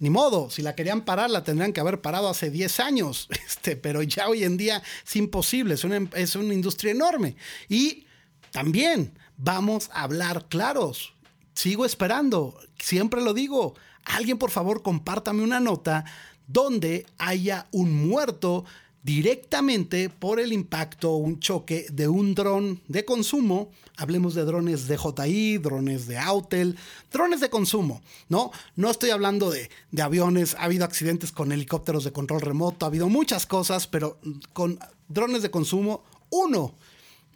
Ni 0.00 0.10
modo, 0.10 0.50
si 0.50 0.62
la 0.62 0.74
querían 0.74 1.04
parar, 1.04 1.30
la 1.30 1.44
tendrían 1.44 1.72
que 1.72 1.80
haber 1.80 2.00
parado 2.00 2.28
hace 2.28 2.50
10 2.50 2.80
años, 2.80 3.28
este, 3.46 3.76
pero 3.76 4.02
ya 4.02 4.28
hoy 4.28 4.44
en 4.44 4.56
día 4.56 4.82
es 5.06 5.16
imposible, 5.16 5.74
es 5.74 5.84
una, 5.84 6.08
es 6.14 6.34
una 6.36 6.52
industria 6.52 6.92
enorme. 6.92 7.36
Y 7.68 8.06
también 8.50 9.16
vamos 9.36 9.90
a 9.92 10.02
hablar 10.02 10.46
claros. 10.48 11.14
Sigo 11.54 11.84
esperando, 11.84 12.58
siempre 12.78 13.20
lo 13.20 13.34
digo, 13.34 13.74
alguien 14.04 14.38
por 14.38 14.50
favor 14.50 14.82
compártame 14.82 15.42
una 15.42 15.60
nota 15.60 16.04
donde 16.46 17.06
haya 17.18 17.66
un 17.70 18.08
muerto 18.08 18.64
directamente 19.04 20.08
por 20.08 20.40
el 20.40 20.52
impacto 20.52 21.14
un 21.14 21.38
choque 21.38 21.86
de 21.92 22.08
un 22.08 22.34
dron 22.34 22.80
de 22.88 23.04
consumo. 23.04 23.70
Hablemos 23.96 24.34
de 24.34 24.44
drones 24.44 24.88
de 24.88 24.96
JI, 24.96 25.58
drones 25.58 26.08
de 26.08 26.18
Autel, 26.18 26.76
drones 27.12 27.40
de 27.40 27.50
consumo, 27.50 28.02
¿no? 28.28 28.50
No 28.74 28.90
estoy 28.90 29.10
hablando 29.10 29.50
de, 29.50 29.70
de, 29.92 30.02
aviones, 30.02 30.56
ha 30.56 30.64
habido 30.64 30.84
accidentes 30.84 31.30
con 31.30 31.52
helicópteros 31.52 32.02
de 32.02 32.12
control 32.12 32.40
remoto, 32.40 32.86
ha 32.86 32.88
habido 32.88 33.08
muchas 33.08 33.46
cosas, 33.46 33.86
pero 33.86 34.18
con 34.52 34.80
drones 35.06 35.42
de 35.42 35.50
consumo, 35.50 36.02
uno. 36.30 36.74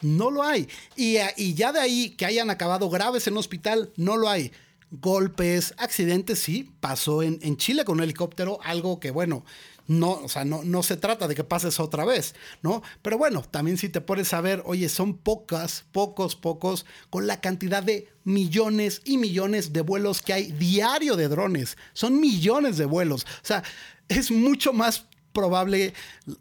No 0.00 0.31
lo 0.31 0.44
hay. 0.44 0.68
Y, 0.96 1.16
y 1.37 1.54
ya 1.54 1.72
de 1.72 1.81
ahí 1.81 2.11
que 2.11 2.24
hayan 2.24 2.50
acabado 2.50 2.88
graves 2.88 3.26
en 3.26 3.37
hospital, 3.37 3.90
no 3.96 4.16
lo 4.16 4.28
hay 4.28 4.52
golpes, 4.90 5.74
accidentes, 5.77 6.38
sí, 6.38 6.70
pasó 6.81 7.22
en, 7.22 7.38
en, 7.42 7.57
Chile 7.57 7.85
con 7.85 7.98
un 7.98 8.05
helicóptero, 8.05 8.59
algo 8.62 9.01
que, 9.01 9.11
bueno, 9.11 9.44
no, 9.88 10.12
o 10.12 10.29
sea, 10.29 10.44
no, 10.44 10.62
no 10.64 10.83
se 10.83 10.98
trata 10.98 11.27
de 11.27 11.35
que 11.35 11.44
pases 11.44 11.81
otra 11.81 12.05
vez, 12.05 12.35
¿no? 12.62 12.83
Pero 13.01 13.16
bueno, 13.16 13.42
también 13.42 13.79
si 13.79 13.88
te 13.88 14.03
pones 14.03 14.35
a 14.35 14.42
ver, 14.42 14.62
oye, 14.66 14.88
son 14.90 15.16
pocas, 15.16 15.87
pocos, 15.92 16.37
pocos, 16.37 16.85
con 17.09 17.27
la 17.27 17.40
cantidad 17.40 17.83
de 17.83 18.07
millones 18.22 19.01
y 19.05 19.16
millones 19.16 19.72
de 19.72 19.81
vuelos 19.81 20.20
que 20.20 20.35
hay 20.35 20.53
diario 20.53 21.16
de 21.16 21.29
drones. 21.29 21.79
Son 21.94 22.20
millones 22.20 22.77
de 22.77 22.85
vuelos. 22.85 23.24
O 23.24 23.46
sea, 23.46 23.64
es 24.09 24.31
mucho 24.31 24.74
más 24.74 25.07
probable, 25.32 25.94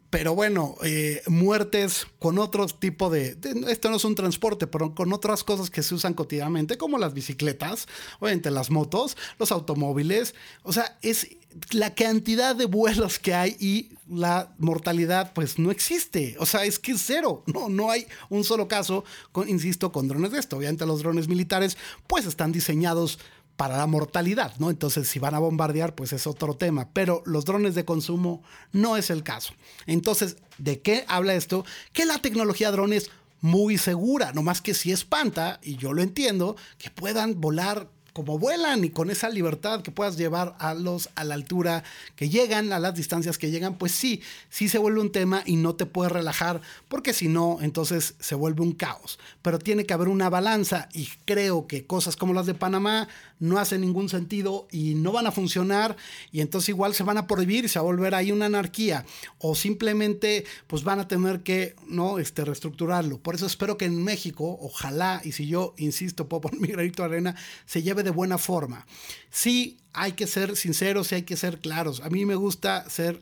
pero 0.09 0.35
bueno, 0.35 0.75
eh, 0.83 1.21
muertes 1.27 2.07
con 2.19 2.39
otro 2.39 2.65
tipo 2.67 3.09
de, 3.09 3.37
Esto 3.67 3.89
no 3.89 3.97
es 3.97 4.05
un 4.05 4.15
transporte, 4.15 4.67
pero 4.67 4.95
con 4.95 5.13
otras 5.13 5.43
cosas 5.43 5.69
que 5.69 5.83
se 5.83 5.95
usan 5.95 6.13
cotidianamente, 6.13 6.77
como 6.77 6.97
las 6.97 7.13
bicicletas, 7.13 7.87
obviamente 8.19 8.51
las 8.51 8.71
motos, 8.71 9.17
los 9.39 9.51
automóviles. 9.51 10.35
O 10.63 10.73
sea, 10.73 10.97
es 11.01 11.27
la 11.71 11.93
cantidad 11.95 12.55
de 12.55 12.65
vuelos 12.65 13.19
que 13.19 13.33
hay 13.33 13.55
y 13.59 13.89
la 14.09 14.53
mortalidad, 14.57 15.33
pues 15.33 15.59
no 15.59 15.71
existe. 15.71 16.35
O 16.39 16.45
sea, 16.45 16.65
es 16.65 16.79
que 16.79 16.93
es 16.93 17.03
cero. 17.05 17.43
No, 17.47 17.69
no 17.69 17.89
hay 17.89 18.07
un 18.29 18.43
solo 18.43 18.67
caso, 18.67 19.03
con, 19.31 19.49
insisto, 19.49 19.91
con 19.91 20.07
drones 20.07 20.31
de 20.31 20.39
esto. 20.39 20.57
Obviamente, 20.57 20.85
los 20.85 20.99
drones 20.99 21.27
militares, 21.27 21.77
pues 22.07 22.25
están 22.25 22.51
diseñados 22.51 23.19
para 23.57 23.77
la 23.77 23.87
mortalidad, 23.87 24.53
¿no? 24.59 24.69
Entonces, 24.69 25.09
si 25.09 25.19
van 25.19 25.35
a 25.35 25.39
bombardear, 25.39 25.95
pues 25.95 26.13
es 26.13 26.27
otro 26.27 26.55
tema. 26.55 26.89
Pero 26.93 27.23
los 27.25 27.43
drones 27.43 27.75
de 27.75 27.85
consumo 27.85 28.43
no 28.71 28.95
es 28.95 29.09
el 29.09 29.23
caso. 29.23 29.53
Entonces, 29.87 30.37
¿de 30.59 30.79
qué 30.79 31.03
habla 31.07 31.33
esto? 31.33 31.65
Que 31.91 32.05
la 32.05 32.19
tecnología 32.19 32.67
de 32.67 32.77
drones 32.77 33.09
muy 33.41 33.77
segura, 33.77 34.31
no 34.33 34.43
más 34.43 34.61
que 34.61 34.73
si 34.73 34.91
espanta, 34.91 35.59
y 35.61 35.75
yo 35.77 35.93
lo 35.93 36.01
entiendo, 36.01 36.55
que 36.77 36.91
puedan 36.91 37.41
volar 37.41 37.89
como 38.17 38.39
vuelan 38.39 38.83
y 38.83 38.89
con 38.89 39.11
esa 39.11 39.29
libertad 39.29 39.83
que 39.83 39.91
puedas 39.91 40.17
llevar 40.17 40.55
a 40.57 40.73
los 40.73 41.09
a 41.13 41.23
la 41.23 41.35
altura 41.35 41.83
que 42.15 42.29
llegan, 42.29 42.73
a 42.73 42.79
las 42.79 42.95
distancias 42.95 43.37
que 43.37 43.51
llegan, 43.51 43.77
pues 43.77 43.91
sí, 43.91 44.23
sí 44.49 44.69
se 44.69 44.79
vuelve 44.79 45.01
un 45.01 45.11
tema 45.11 45.43
y 45.45 45.55
no 45.55 45.75
te 45.75 45.85
puedes 45.85 46.11
relajar, 46.11 46.61
porque 46.87 47.13
si 47.13 47.27
no, 47.27 47.59
entonces 47.61 48.15
se 48.19 48.33
vuelve 48.33 48.63
un 48.63 48.71
caos. 48.71 49.19
Pero 49.43 49.59
tiene 49.59 49.85
que 49.85 49.93
haber 49.93 50.07
una 50.07 50.31
balanza 50.31 50.89
y 50.93 51.09
creo 51.25 51.67
que 51.67 51.85
cosas 51.85 52.15
como 52.15 52.33
las 52.33 52.47
de 52.47 52.55
Panamá 52.55 53.07
no 53.39 53.59
hacen 53.59 53.81
ningún 53.81 54.09
sentido 54.09 54.67
y 54.71 54.95
no 54.95 55.11
van 55.11 55.27
a 55.27 55.31
funcionar 55.31 55.95
y 56.31 56.41
entonces 56.41 56.69
igual 56.69 56.95
se 56.95 57.03
van 57.03 57.19
a 57.19 57.27
prohibir 57.27 57.65
y 57.65 57.67
se 57.67 57.77
va 57.77 57.83
a 57.83 57.85
volver 57.85 58.15
ahí 58.15 58.31
una 58.31 58.47
anarquía 58.47 59.05
o 59.37 59.53
simplemente 59.53 60.43
pues 60.65 60.83
van 60.83 60.99
a 60.99 61.07
tener 61.07 61.43
que 61.43 61.75
no 61.87 62.17
este 62.17 62.43
reestructurarlo. 62.43 63.19
Por 63.19 63.35
eso 63.35 63.45
espero 63.45 63.77
que 63.77 63.85
en 63.85 64.03
México, 64.03 64.57
ojalá 64.59 65.21
y 65.23 65.33
si 65.33 65.45
yo 65.45 65.75
insisto, 65.77 66.27
puedo 66.27 66.41
poner 66.41 66.59
mi 66.59 66.69
granito 66.69 67.03
de 67.03 67.09
arena, 67.09 67.35
se 67.67 67.83
lleve 67.83 68.06
de 68.07 68.11
buena 68.11 68.37
forma. 68.37 68.87
Sí, 69.29 69.79
hay 69.91 70.13
que 70.13 70.27
ser 70.27 70.55
sinceros 70.55 71.11
y 71.11 71.15
hay 71.15 71.23
que 71.23 71.35
ser 71.35 71.59
claros. 71.59 71.99
A 71.99 72.09
mí 72.09 72.25
me 72.25 72.35
gusta 72.35 72.89
ser 72.89 73.21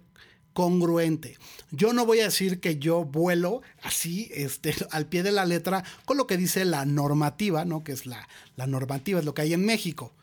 congruente. 0.53 1.39
Yo 1.71 1.91
no 1.91 2.05
voy 2.05 2.19
a 2.19 2.25
decir 2.25 2.59
que 2.59 2.77
yo 2.77 3.03
vuelo 3.03 3.63
así, 3.81 4.29
este, 4.31 4.75
al 4.91 5.07
pie 5.07 5.23
de 5.23 5.31
la 5.31 5.45
letra, 5.45 5.83
con 6.05 6.17
lo 6.17 6.27
que 6.27 6.37
dice 6.37 6.65
la 6.65 6.85
normativa, 6.85 7.65
¿no? 7.65 7.83
Que 7.83 7.93
es 7.93 8.05
la, 8.05 8.29
la 8.55 8.67
normativa, 8.67 9.19
es 9.19 9.25
lo 9.25 9.33
que 9.33 9.41
hay 9.41 9.53
en 9.53 9.65
México. 9.65 10.13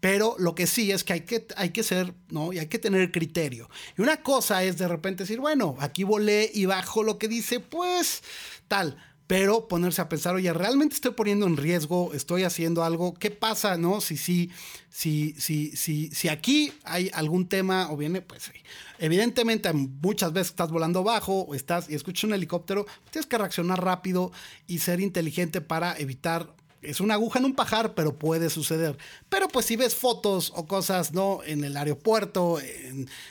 Pero 0.00 0.34
lo 0.38 0.56
que 0.56 0.66
sí 0.66 0.90
es 0.90 1.04
que 1.04 1.12
hay 1.12 1.20
que, 1.20 1.46
hay 1.56 1.70
que 1.70 1.84
ser, 1.84 2.12
¿no? 2.28 2.52
Y 2.52 2.58
hay 2.58 2.66
que 2.66 2.80
tener 2.80 3.12
criterio. 3.12 3.70
Y 3.96 4.02
una 4.02 4.22
cosa 4.22 4.64
es 4.64 4.78
de 4.78 4.88
repente 4.88 5.22
decir, 5.22 5.38
bueno, 5.38 5.76
aquí 5.78 6.02
volé 6.02 6.50
y 6.52 6.66
bajo 6.66 7.04
lo 7.04 7.18
que 7.18 7.28
dice, 7.28 7.60
pues 7.60 8.24
tal 8.66 8.98
pero 9.28 9.68
ponerse 9.68 10.00
a 10.00 10.08
pensar, 10.08 10.34
oye, 10.34 10.50
¿realmente 10.54 10.94
estoy 10.94 11.12
poniendo 11.12 11.46
en 11.46 11.58
riesgo? 11.58 12.14
¿Estoy 12.14 12.44
haciendo 12.44 12.82
algo? 12.82 13.12
¿Qué 13.12 13.30
pasa, 13.30 13.76
no? 13.76 14.00
Si, 14.00 14.16
si, 14.16 14.50
si, 14.88 15.34
si, 15.38 15.76
si, 15.76 16.08
si 16.12 16.28
aquí 16.30 16.72
hay 16.82 17.10
algún 17.12 17.46
tema 17.46 17.92
o 17.92 17.96
viene, 17.98 18.22
pues 18.22 18.50
evidentemente 18.98 19.70
muchas 19.74 20.32
veces 20.32 20.48
estás 20.48 20.70
volando 20.70 21.04
bajo 21.04 21.42
o 21.42 21.54
estás 21.54 21.90
y 21.90 21.94
escuchas 21.94 22.24
un 22.24 22.32
helicóptero, 22.32 22.86
tienes 23.10 23.26
que 23.26 23.36
reaccionar 23.36 23.84
rápido 23.84 24.32
y 24.66 24.78
ser 24.78 24.98
inteligente 24.98 25.60
para 25.60 25.94
evitar 25.98 26.54
es 26.82 27.00
una 27.00 27.14
aguja 27.14 27.38
en 27.38 27.44
un 27.44 27.54
pajar, 27.54 27.94
pero 27.94 28.16
puede 28.16 28.50
suceder. 28.50 28.96
Pero 29.28 29.48
pues 29.48 29.66
si 29.66 29.76
ves 29.76 29.94
fotos 29.94 30.52
o 30.54 30.66
cosas, 30.66 31.12
¿no? 31.12 31.40
En 31.44 31.64
el 31.64 31.76
aeropuerto, 31.76 32.58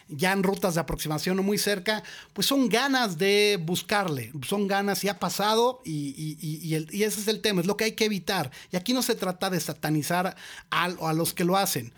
ya 0.09 0.33
en 0.33 0.43
rutas 0.43 0.75
de 0.75 0.81
aproximación 0.81 1.39
o 1.39 1.43
muy 1.43 1.57
cerca, 1.57 2.03
pues 2.33 2.47
son 2.47 2.67
ganas 2.69 3.17
de 3.17 3.59
buscarle, 3.61 4.31
son 4.47 4.67
ganas 4.67 5.03
y 5.03 5.09
ha 5.09 5.19
pasado 5.19 5.81
y, 5.85 6.37
y, 6.41 7.03
ese 7.03 7.21
es 7.21 7.27
el 7.27 7.41
tema, 7.41 7.61
es 7.61 7.67
lo 7.67 7.77
que 7.77 7.85
hay 7.85 7.93
que 7.93 8.05
evitar. 8.05 8.51
Y 8.71 8.75
aquí 8.75 8.93
no 8.93 9.01
se 9.01 9.15
trata 9.15 9.49
de 9.49 9.59
satanizar 9.59 10.35
a, 10.69 10.83
a 10.83 11.13
los 11.13 11.33
que 11.33 11.45
lo 11.45 11.57
hacen. 11.57 11.93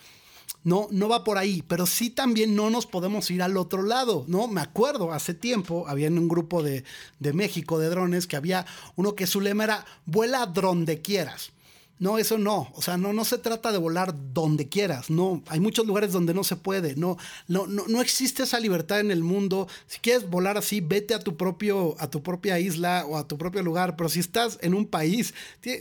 No, 0.64 0.88
no 0.92 1.08
va 1.08 1.24
por 1.24 1.38
ahí, 1.38 1.64
pero 1.68 1.86
sí 1.86 2.10
también 2.10 2.56
no 2.56 2.70
nos 2.70 2.86
podemos 2.86 3.32
ir 3.32 3.42
al 3.42 3.56
otro 3.56 3.82
lado, 3.82 4.26
¿no? 4.28 4.48
Me 4.48 4.62
acuerdo, 4.62 5.14
hace 5.14 5.34
tiempo 5.34 5.86
había 5.88 6.08
en 6.08 6.18
un 6.18 6.28
grupo 6.28 6.62
de, 6.62 6.84
de 7.20 7.34
México 7.34 7.80
de 7.80 7.90
drones 7.90 8.28
que 8.28 8.36
había 8.36 8.66
uno 8.96 9.16
que 9.16 9.26
su 9.26 9.40
lema 9.40 9.64
era 9.64 9.86
vuela 10.06 10.46
donde 10.46 11.02
quieras. 11.02 11.52
No, 12.00 12.18
eso 12.18 12.38
no. 12.38 12.72
O 12.76 12.82
sea, 12.82 12.96
no, 12.96 13.12
no 13.12 13.26
se 13.26 13.38
trata 13.38 13.74
de 13.74 13.78
volar 13.78 14.16
donde 14.34 14.70
quieras. 14.70 15.10
No, 15.10 15.44
hay 15.48 15.60
muchos 15.60 15.86
lugares 15.86 16.14
donde 16.14 16.34
no 16.34 16.46
se 16.46 16.56
puede. 16.56 16.96
No, 16.96 17.18
no, 17.50 17.68
no, 17.68 18.02
existe 18.02 18.44
esa 18.44 18.58
libertad 18.62 19.02
en 19.02 19.12
el 19.12 19.22
mundo. 19.22 19.68
Si 19.86 20.00
quieres 20.00 20.30
volar 20.30 20.58
así, 20.58 20.80
vete 20.80 21.14
a 21.14 21.20
tu 21.20 21.36
propio, 21.36 21.98
a 22.00 22.10
tu 22.10 22.24
propia 22.24 22.58
isla 22.58 23.06
o 23.06 23.18
a 23.18 23.28
tu 23.28 23.38
propio 23.38 23.62
lugar. 23.64 23.98
Pero 23.98 24.08
si 24.08 24.22
estás 24.22 24.58
en 24.62 24.76
un 24.76 24.86
país, 24.86 25.34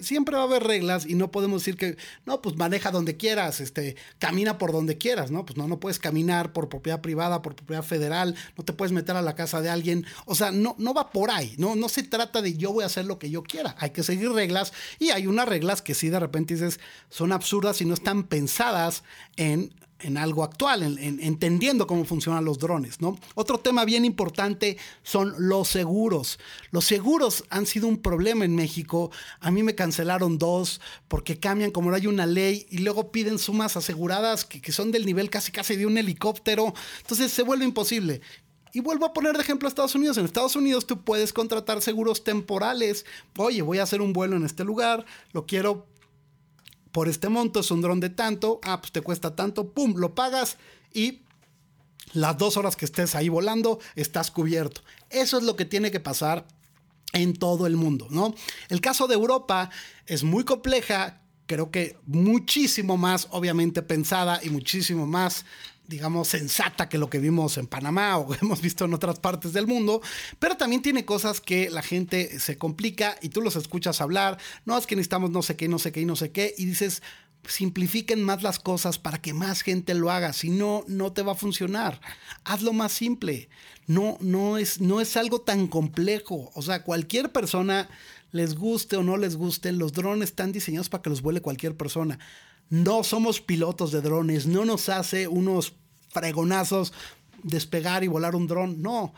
siempre 0.02 0.34
va 0.34 0.42
a 0.42 0.46
haber 0.46 0.64
reglas 0.64 1.06
y 1.06 1.14
no 1.14 1.30
podemos 1.30 1.62
decir 1.62 1.76
que, 1.76 1.96
no, 2.26 2.42
pues 2.42 2.56
maneja 2.56 2.90
donde 2.90 3.16
quieras, 3.16 3.60
este, 3.60 3.94
camina 4.18 4.58
por 4.58 4.72
donde 4.72 4.98
quieras, 4.98 5.30
¿no? 5.30 5.46
Pues 5.46 5.56
no, 5.56 5.68
no 5.68 5.78
puedes 5.78 6.00
caminar 6.00 6.52
por 6.52 6.68
propiedad 6.68 7.00
privada, 7.00 7.42
por 7.42 7.54
propiedad 7.54 7.84
federal, 7.84 8.34
no 8.56 8.64
te 8.64 8.72
puedes 8.72 8.90
meter 8.90 9.14
a 9.14 9.22
la 9.22 9.36
casa 9.36 9.60
de 9.60 9.70
alguien. 9.70 10.04
O 10.24 10.34
sea, 10.34 10.50
no, 10.50 10.74
no 10.78 10.94
va 10.94 11.10
por 11.10 11.30
ahí. 11.30 11.54
No, 11.58 11.76
no 11.76 11.88
se 11.88 12.02
trata 12.02 12.42
de 12.42 12.56
yo 12.56 12.72
voy 12.72 12.82
a 12.82 12.86
hacer 12.86 13.04
lo 13.04 13.20
que 13.20 13.30
yo 13.30 13.44
quiera. 13.44 13.76
Hay 13.78 13.90
que 13.90 14.02
seguir 14.02 14.32
reglas 14.32 14.72
y 14.98 15.10
hay 15.10 15.28
unas 15.28 15.48
reglas 15.48 15.80
que 15.80 15.94
sí 15.94 16.07
de 16.08 16.20
repente 16.20 16.54
dices 16.54 16.80
son 17.08 17.32
absurdas 17.32 17.80
y 17.80 17.84
no 17.84 17.94
están 17.94 18.24
pensadas 18.24 19.04
en 19.36 19.74
en 20.00 20.16
algo 20.16 20.44
actual, 20.44 20.82
en, 20.82 21.20
entendiendo 21.20 21.86
cómo 21.86 22.04
funcionan 22.04 22.44
los 22.44 22.58
drones, 22.58 23.00
¿no? 23.00 23.18
Otro 23.34 23.58
tema 23.58 23.84
bien 23.84 24.04
importante 24.04 24.76
son 25.02 25.34
los 25.38 25.68
seguros. 25.68 26.38
Los 26.70 26.84
seguros 26.84 27.44
han 27.50 27.66
sido 27.66 27.88
un 27.88 27.98
problema 27.98 28.44
en 28.44 28.54
México. 28.54 29.10
A 29.40 29.50
mí 29.50 29.62
me 29.62 29.74
cancelaron 29.74 30.38
dos 30.38 30.80
porque 31.08 31.40
cambian 31.40 31.72
como 31.72 31.90
no 31.90 31.96
hay 31.96 32.06
una 32.06 32.26
ley 32.26 32.66
y 32.70 32.78
luego 32.78 33.10
piden 33.10 33.38
sumas 33.38 33.76
aseguradas 33.76 34.44
que, 34.44 34.60
que 34.60 34.72
son 34.72 34.92
del 34.92 35.04
nivel 35.04 35.30
casi 35.30 35.50
casi 35.50 35.74
de 35.74 35.86
un 35.86 35.98
helicóptero. 35.98 36.72
Entonces 37.00 37.32
se 37.32 37.42
vuelve 37.42 37.64
imposible. 37.64 38.20
Y 38.72 38.80
vuelvo 38.80 39.06
a 39.06 39.12
poner 39.12 39.34
de 39.34 39.42
ejemplo 39.42 39.66
a 39.66 39.70
Estados 39.70 39.94
Unidos. 39.94 40.18
En 40.18 40.26
Estados 40.26 40.54
Unidos 40.54 40.86
tú 40.86 41.02
puedes 41.02 41.32
contratar 41.32 41.80
seguros 41.82 42.22
temporales. 42.22 43.04
Oye, 43.36 43.62
voy 43.62 43.78
a 43.78 43.82
hacer 43.82 44.00
un 44.00 44.12
vuelo 44.12 44.36
en 44.36 44.44
este 44.44 44.62
lugar, 44.62 45.04
lo 45.32 45.46
quiero 45.46 45.86
por 46.98 47.08
este 47.08 47.28
monto, 47.28 47.60
es 47.60 47.70
un 47.70 47.80
dron 47.80 48.00
de 48.00 48.10
tanto, 48.10 48.58
ah, 48.64 48.80
pues 48.80 48.90
te 48.90 49.02
cuesta 49.02 49.36
tanto, 49.36 49.68
pum, 49.70 49.94
lo 49.96 50.16
pagas 50.16 50.56
y 50.92 51.20
las 52.12 52.36
dos 52.36 52.56
horas 52.56 52.74
que 52.74 52.86
estés 52.86 53.14
ahí 53.14 53.28
volando, 53.28 53.78
estás 53.94 54.32
cubierto. 54.32 54.80
Eso 55.08 55.38
es 55.38 55.44
lo 55.44 55.54
que 55.54 55.64
tiene 55.64 55.92
que 55.92 56.00
pasar 56.00 56.44
en 57.12 57.34
todo 57.34 57.68
el 57.68 57.76
mundo, 57.76 58.08
¿no? 58.10 58.34
El 58.68 58.80
caso 58.80 59.06
de 59.06 59.14
Europa 59.14 59.70
es 60.06 60.24
muy 60.24 60.42
compleja, 60.42 61.22
creo 61.46 61.70
que 61.70 61.96
muchísimo 62.04 62.96
más 62.96 63.28
obviamente 63.30 63.80
pensada 63.82 64.40
y 64.42 64.50
muchísimo 64.50 65.06
más 65.06 65.44
digamos, 65.88 66.28
sensata 66.28 66.88
que 66.88 66.98
lo 66.98 67.10
que 67.10 67.18
vimos 67.18 67.58
en 67.58 67.66
Panamá 67.66 68.18
o 68.18 68.34
hemos 68.42 68.60
visto 68.60 68.84
en 68.84 68.94
otras 68.94 69.18
partes 69.18 69.52
del 69.52 69.66
mundo, 69.66 70.00
pero 70.38 70.56
también 70.56 70.82
tiene 70.82 71.04
cosas 71.04 71.40
que 71.40 71.70
la 71.70 71.82
gente 71.82 72.38
se 72.38 72.58
complica 72.58 73.16
y 73.22 73.30
tú 73.30 73.40
los 73.40 73.56
escuchas 73.56 74.00
hablar, 74.00 74.38
no 74.64 74.78
es 74.78 74.86
que 74.86 74.94
necesitamos 74.94 75.30
no 75.30 75.42
sé 75.42 75.56
qué, 75.56 75.66
no 75.68 75.78
sé 75.78 75.90
qué 75.90 76.02
y 76.02 76.04
no 76.04 76.14
sé 76.14 76.30
qué, 76.30 76.54
y 76.56 76.66
dices, 76.66 77.02
simplifiquen 77.46 78.22
más 78.22 78.42
las 78.42 78.58
cosas 78.58 78.98
para 78.98 79.18
que 79.18 79.32
más 79.32 79.62
gente 79.62 79.94
lo 79.94 80.10
haga, 80.10 80.32
si 80.34 80.50
no, 80.50 80.84
no 80.86 81.12
te 81.12 81.22
va 81.22 81.32
a 81.32 81.36
funcionar. 81.36 82.00
Hazlo 82.44 82.74
más 82.74 82.92
simple, 82.92 83.48
no, 83.86 84.18
no, 84.20 84.58
es, 84.58 84.80
no 84.80 85.00
es 85.00 85.16
algo 85.16 85.40
tan 85.40 85.66
complejo, 85.66 86.50
o 86.54 86.62
sea, 86.62 86.82
cualquier 86.84 87.32
persona, 87.32 87.88
les 88.30 88.54
guste 88.54 88.96
o 88.96 89.02
no 89.02 89.16
les 89.16 89.36
guste, 89.36 89.72
los 89.72 89.94
drones 89.94 90.28
están 90.28 90.52
diseñados 90.52 90.90
para 90.90 91.02
que 91.02 91.10
los 91.10 91.22
vuele 91.22 91.40
cualquier 91.40 91.74
persona. 91.76 92.18
No 92.70 93.02
somos 93.04 93.40
pilotos 93.40 93.92
de 93.92 94.00
drones, 94.00 94.46
no 94.46 94.64
nos 94.64 94.88
hace 94.88 95.26
unos 95.28 95.74
fregonazos 96.10 96.92
despegar 97.42 98.04
y 98.04 98.08
volar 98.08 98.34
un 98.34 98.46
dron, 98.46 98.82
no. 98.82 99.14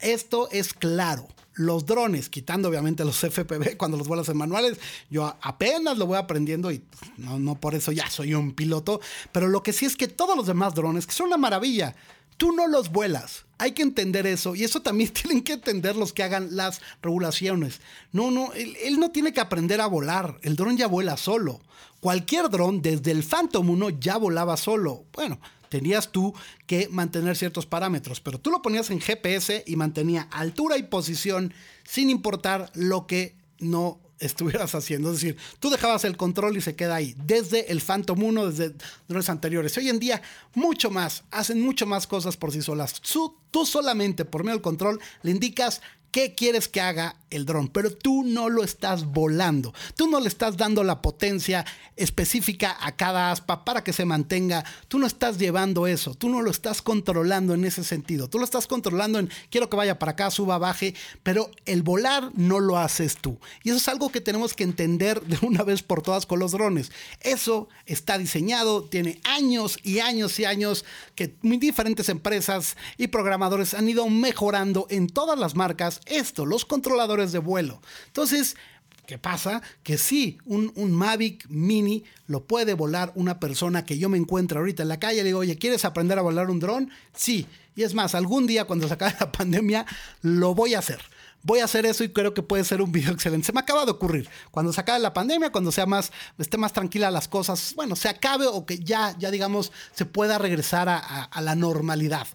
Esto 0.00 0.48
es 0.50 0.72
claro. 0.72 1.28
Los 1.54 1.86
drones, 1.86 2.28
quitando 2.28 2.68
obviamente 2.68 3.04
los 3.04 3.18
FPV 3.18 3.76
cuando 3.76 3.96
los 3.96 4.06
vuelas 4.06 4.28
en 4.28 4.36
manuales, 4.36 4.78
yo 5.10 5.36
apenas 5.42 5.98
lo 5.98 6.06
voy 6.06 6.16
aprendiendo 6.16 6.70
y 6.70 6.82
no, 7.16 7.38
no 7.38 7.60
por 7.60 7.74
eso 7.74 7.90
ya 7.90 8.08
soy 8.08 8.34
un 8.34 8.52
piloto, 8.52 9.00
pero 9.32 9.48
lo 9.48 9.62
que 9.62 9.72
sí 9.72 9.84
es 9.84 9.96
que 9.96 10.06
todos 10.06 10.36
los 10.36 10.46
demás 10.46 10.74
drones, 10.74 11.06
que 11.06 11.12
son 11.12 11.26
una 11.26 11.36
maravilla, 11.36 11.96
tú 12.36 12.52
no 12.52 12.68
los 12.68 12.90
vuelas. 12.90 13.44
Hay 13.58 13.72
que 13.72 13.82
entender 13.82 14.24
eso 14.26 14.54
y 14.54 14.62
eso 14.62 14.82
también 14.82 15.10
tienen 15.12 15.42
que 15.42 15.54
entender 15.54 15.96
los 15.96 16.12
que 16.12 16.22
hagan 16.22 16.54
las 16.56 16.80
regulaciones. 17.02 17.80
No, 18.12 18.30
no, 18.30 18.52
él, 18.52 18.76
él 18.80 19.00
no 19.00 19.10
tiene 19.10 19.32
que 19.32 19.40
aprender 19.40 19.80
a 19.80 19.86
volar, 19.86 20.38
el 20.42 20.54
dron 20.54 20.76
ya 20.76 20.86
vuela 20.86 21.16
solo. 21.16 21.60
Cualquier 22.00 22.48
dron, 22.48 22.80
desde 22.80 23.10
el 23.10 23.22
Phantom 23.22 23.70
1, 23.70 23.90
ya 24.00 24.16
volaba 24.16 24.56
solo. 24.56 25.04
Bueno, 25.12 25.40
tenías 25.68 26.12
tú 26.12 26.32
que 26.66 26.88
mantener 26.90 27.36
ciertos 27.36 27.66
parámetros, 27.66 28.20
pero 28.20 28.38
tú 28.38 28.50
lo 28.50 28.62
ponías 28.62 28.90
en 28.90 29.00
GPS 29.00 29.64
y 29.66 29.76
mantenía 29.76 30.28
altura 30.30 30.76
y 30.76 30.84
posición 30.84 31.52
sin 31.84 32.10
importar 32.10 32.70
lo 32.74 33.06
que 33.06 33.36
no 33.58 34.00
estuvieras 34.20 34.74
haciendo. 34.74 35.10
Es 35.12 35.20
decir, 35.20 35.36
tú 35.60 35.70
dejabas 35.70 36.04
el 36.04 36.16
control 36.16 36.56
y 36.56 36.60
se 36.60 36.74
queda 36.74 36.96
ahí, 36.96 37.14
desde 37.24 37.70
el 37.70 37.80
Phantom 37.80 38.22
1, 38.22 38.50
desde 38.50 38.74
drones 39.06 39.28
anteriores. 39.28 39.76
Hoy 39.76 39.88
en 39.88 39.98
día, 39.98 40.22
mucho 40.54 40.90
más, 40.90 41.24
hacen 41.30 41.60
mucho 41.60 41.86
más 41.86 42.06
cosas 42.06 42.36
por 42.36 42.52
sí 42.52 42.62
solas. 42.62 43.00
Tú, 43.00 43.34
solamente 43.64 44.24
por 44.24 44.44
medio 44.44 44.56
del 44.56 44.62
control 44.62 45.00
le 45.22 45.30
indicas 45.30 45.80
qué 46.10 46.34
quieres 46.34 46.68
que 46.68 46.80
haga 46.80 47.16
el 47.30 47.44
dron, 47.44 47.68
pero 47.68 47.92
tú 47.92 48.22
no 48.24 48.48
lo 48.48 48.64
estás 48.64 49.04
volando. 49.04 49.74
Tú 49.96 50.08
no 50.08 50.20
le 50.20 50.28
estás 50.28 50.56
dando 50.56 50.82
la 50.82 51.02
potencia 51.02 51.64
específica 51.96 52.76
a 52.80 52.96
cada 52.96 53.30
aspa 53.30 53.64
para 53.64 53.84
que 53.84 53.92
se 53.92 54.04
mantenga. 54.04 54.64
Tú 54.88 54.98
no 54.98 55.06
estás 55.06 55.38
llevando 55.38 55.86
eso, 55.86 56.14
tú 56.14 56.28
no 56.28 56.40
lo 56.40 56.50
estás 56.50 56.80
controlando 56.80 57.54
en 57.54 57.64
ese 57.64 57.84
sentido. 57.84 58.28
Tú 58.28 58.38
lo 58.38 58.44
estás 58.44 58.66
controlando 58.66 59.18
en 59.18 59.30
quiero 59.50 59.68
que 59.68 59.76
vaya 59.76 59.98
para 59.98 60.12
acá, 60.12 60.30
suba, 60.30 60.58
baje, 60.58 60.94
pero 61.22 61.50
el 61.66 61.82
volar 61.82 62.30
no 62.34 62.60
lo 62.60 62.78
haces 62.78 63.16
tú. 63.16 63.38
Y 63.62 63.70
eso 63.70 63.78
es 63.78 63.88
algo 63.88 64.10
que 64.10 64.20
tenemos 64.20 64.54
que 64.54 64.64
entender 64.64 65.20
de 65.22 65.38
una 65.46 65.62
vez 65.62 65.82
por 65.82 66.02
todas 66.02 66.26
con 66.26 66.38
los 66.38 66.52
drones. 66.52 66.90
Eso 67.20 67.68
está 67.86 68.16
diseñado, 68.16 68.84
tiene 68.84 69.20
años 69.24 69.78
y 69.82 69.98
años 69.98 70.38
y 70.38 70.44
años 70.44 70.84
que 71.14 71.34
diferentes 71.42 72.08
empresas 72.08 72.76
y 72.96 73.08
programadores 73.08 73.74
han 73.74 73.88
ido 73.88 74.08
mejorando 74.08 74.86
en 74.90 75.08
todas 75.08 75.38
las 75.38 75.54
marcas 75.54 75.97
esto, 76.06 76.46
los 76.46 76.64
controladores 76.64 77.32
de 77.32 77.38
vuelo. 77.38 77.80
Entonces, 78.06 78.56
¿qué 79.06 79.18
pasa? 79.18 79.62
Que 79.82 79.98
sí, 79.98 80.38
un, 80.44 80.72
Mavic 80.92 81.48
Mini 81.48 82.04
lo 82.26 82.44
puede 82.44 82.74
volar 82.74 83.12
una 83.14 83.40
persona 83.40 83.84
que 83.84 83.98
yo 83.98 84.08
me 84.08 84.18
encuentro 84.18 84.60
ahorita 84.60 84.82
en 84.82 84.88
la 84.88 85.00
calle. 85.00 85.18
Le 85.18 85.24
digo, 85.24 85.40
oye, 85.40 85.58
¿quieres 85.58 85.84
aprender 85.84 86.18
a 86.18 86.22
volar 86.22 86.50
un 86.50 86.60
dron? 86.60 86.90
Sí. 87.14 87.46
Y 87.74 87.84
es 87.84 87.94
más, 87.94 88.14
algún 88.14 88.46
día 88.46 88.64
cuando 88.64 88.86
se 88.88 88.94
acabe 88.94 89.14
la 89.20 89.32
pandemia, 89.32 89.86
lo 90.22 90.54
voy 90.54 90.74
a 90.74 90.80
hacer 90.80 91.00
voy 91.44 91.60
a 91.60 91.64
hacer 91.64 91.86
eso 91.86 92.04
y 92.04 92.10
creo 92.10 92.34
que 92.34 92.42
puede 92.42 92.64
ser 92.64 92.82
un 92.82 92.92
video 92.92 93.12
excelente. 93.14 93.46
Se 93.46 93.52
me 93.52 93.60
acaba 93.60 93.84
de 93.84 93.92
ocurrir. 93.92 94.28
Cuando 94.50 94.72
se 94.72 94.80
acabe 94.80 94.98
la 94.98 95.14
pandemia, 95.14 95.50
cuando 95.50 95.72
sea 95.72 95.86
más, 95.86 96.12
esté 96.36 96.58
más 96.58 96.72
tranquila 96.72 97.10
las 97.10 97.28
cosas, 97.28 97.72
bueno, 97.74 97.96
se 97.96 98.08
acabe 98.08 98.46
o 98.46 98.66
que 98.66 98.80
ya, 98.80 99.16
ya 99.18 99.30
digamos, 99.30 99.72
se 99.94 100.04
pueda 100.04 100.36
regresar 100.36 100.88
a 100.88 101.40
la 101.40 101.54
normalidad 101.54 102.26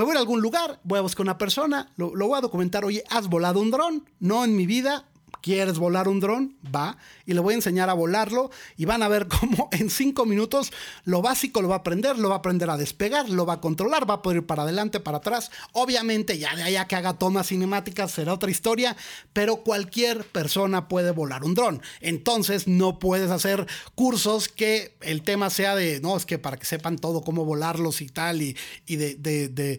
me 0.00 0.06
voy 0.06 0.16
a 0.16 0.20
algún 0.20 0.40
lugar, 0.40 0.80
voy 0.82 0.98
a 0.98 1.02
buscar 1.02 1.24
una 1.24 1.36
persona, 1.36 1.92
lo, 1.96 2.10
voy 2.10 2.38
a 2.38 2.40
documentar, 2.40 2.86
oye, 2.86 3.04
¿has 3.10 3.28
volado 3.28 3.60
un 3.60 3.70
dron? 3.70 4.08
No 4.18 4.46
en 4.46 4.56
mi 4.56 4.64
vida, 4.64 5.04
¿Quieres 5.42 5.78
volar 5.78 6.08
un 6.08 6.20
dron? 6.20 6.56
Va. 6.74 6.96
Y 7.26 7.34
le 7.34 7.40
voy 7.40 7.54
a 7.54 7.56
enseñar 7.56 7.90
a 7.90 7.94
volarlo 7.94 8.50
y 8.76 8.84
van 8.84 9.02
a 9.02 9.08
ver 9.08 9.28
cómo 9.40 9.68
en 9.72 9.90
cinco 9.90 10.26
minutos 10.26 10.72
lo 11.04 11.22
básico 11.22 11.62
lo 11.62 11.68
va 11.68 11.76
a 11.76 11.78
aprender, 11.78 12.18
lo 12.18 12.28
va 12.28 12.36
a 12.36 12.38
aprender 12.38 12.70
a 12.70 12.76
despegar, 12.76 13.28
lo 13.28 13.46
va 13.46 13.54
a 13.54 13.60
controlar, 13.60 14.08
va 14.08 14.14
a 14.14 14.22
poder 14.22 14.38
ir 14.38 14.46
para 14.46 14.62
adelante, 14.62 15.00
para 15.00 15.18
atrás. 15.18 15.50
Obviamente 15.72 16.38
ya 16.38 16.54
de 16.54 16.62
allá 16.62 16.86
que 16.86 16.96
haga 16.96 17.14
tomas 17.14 17.48
cinemáticas 17.48 18.10
será 18.10 18.34
otra 18.34 18.50
historia, 18.50 18.96
pero 19.32 19.58
cualquier 19.58 20.24
persona 20.24 20.88
puede 20.88 21.10
volar 21.10 21.44
un 21.44 21.54
dron. 21.54 21.82
Entonces 22.00 22.66
no 22.66 22.98
puedes 22.98 23.30
hacer 23.30 23.66
cursos 23.94 24.48
que 24.48 24.96
el 25.00 25.22
tema 25.22 25.50
sea 25.50 25.74
de, 25.74 26.00
no, 26.00 26.16
es 26.16 26.26
que 26.26 26.38
para 26.38 26.56
que 26.56 26.66
sepan 26.66 26.98
todo 26.98 27.22
cómo 27.22 27.44
volarlos 27.44 28.00
y 28.00 28.08
tal, 28.08 28.42
y, 28.42 28.56
de, 28.86 29.78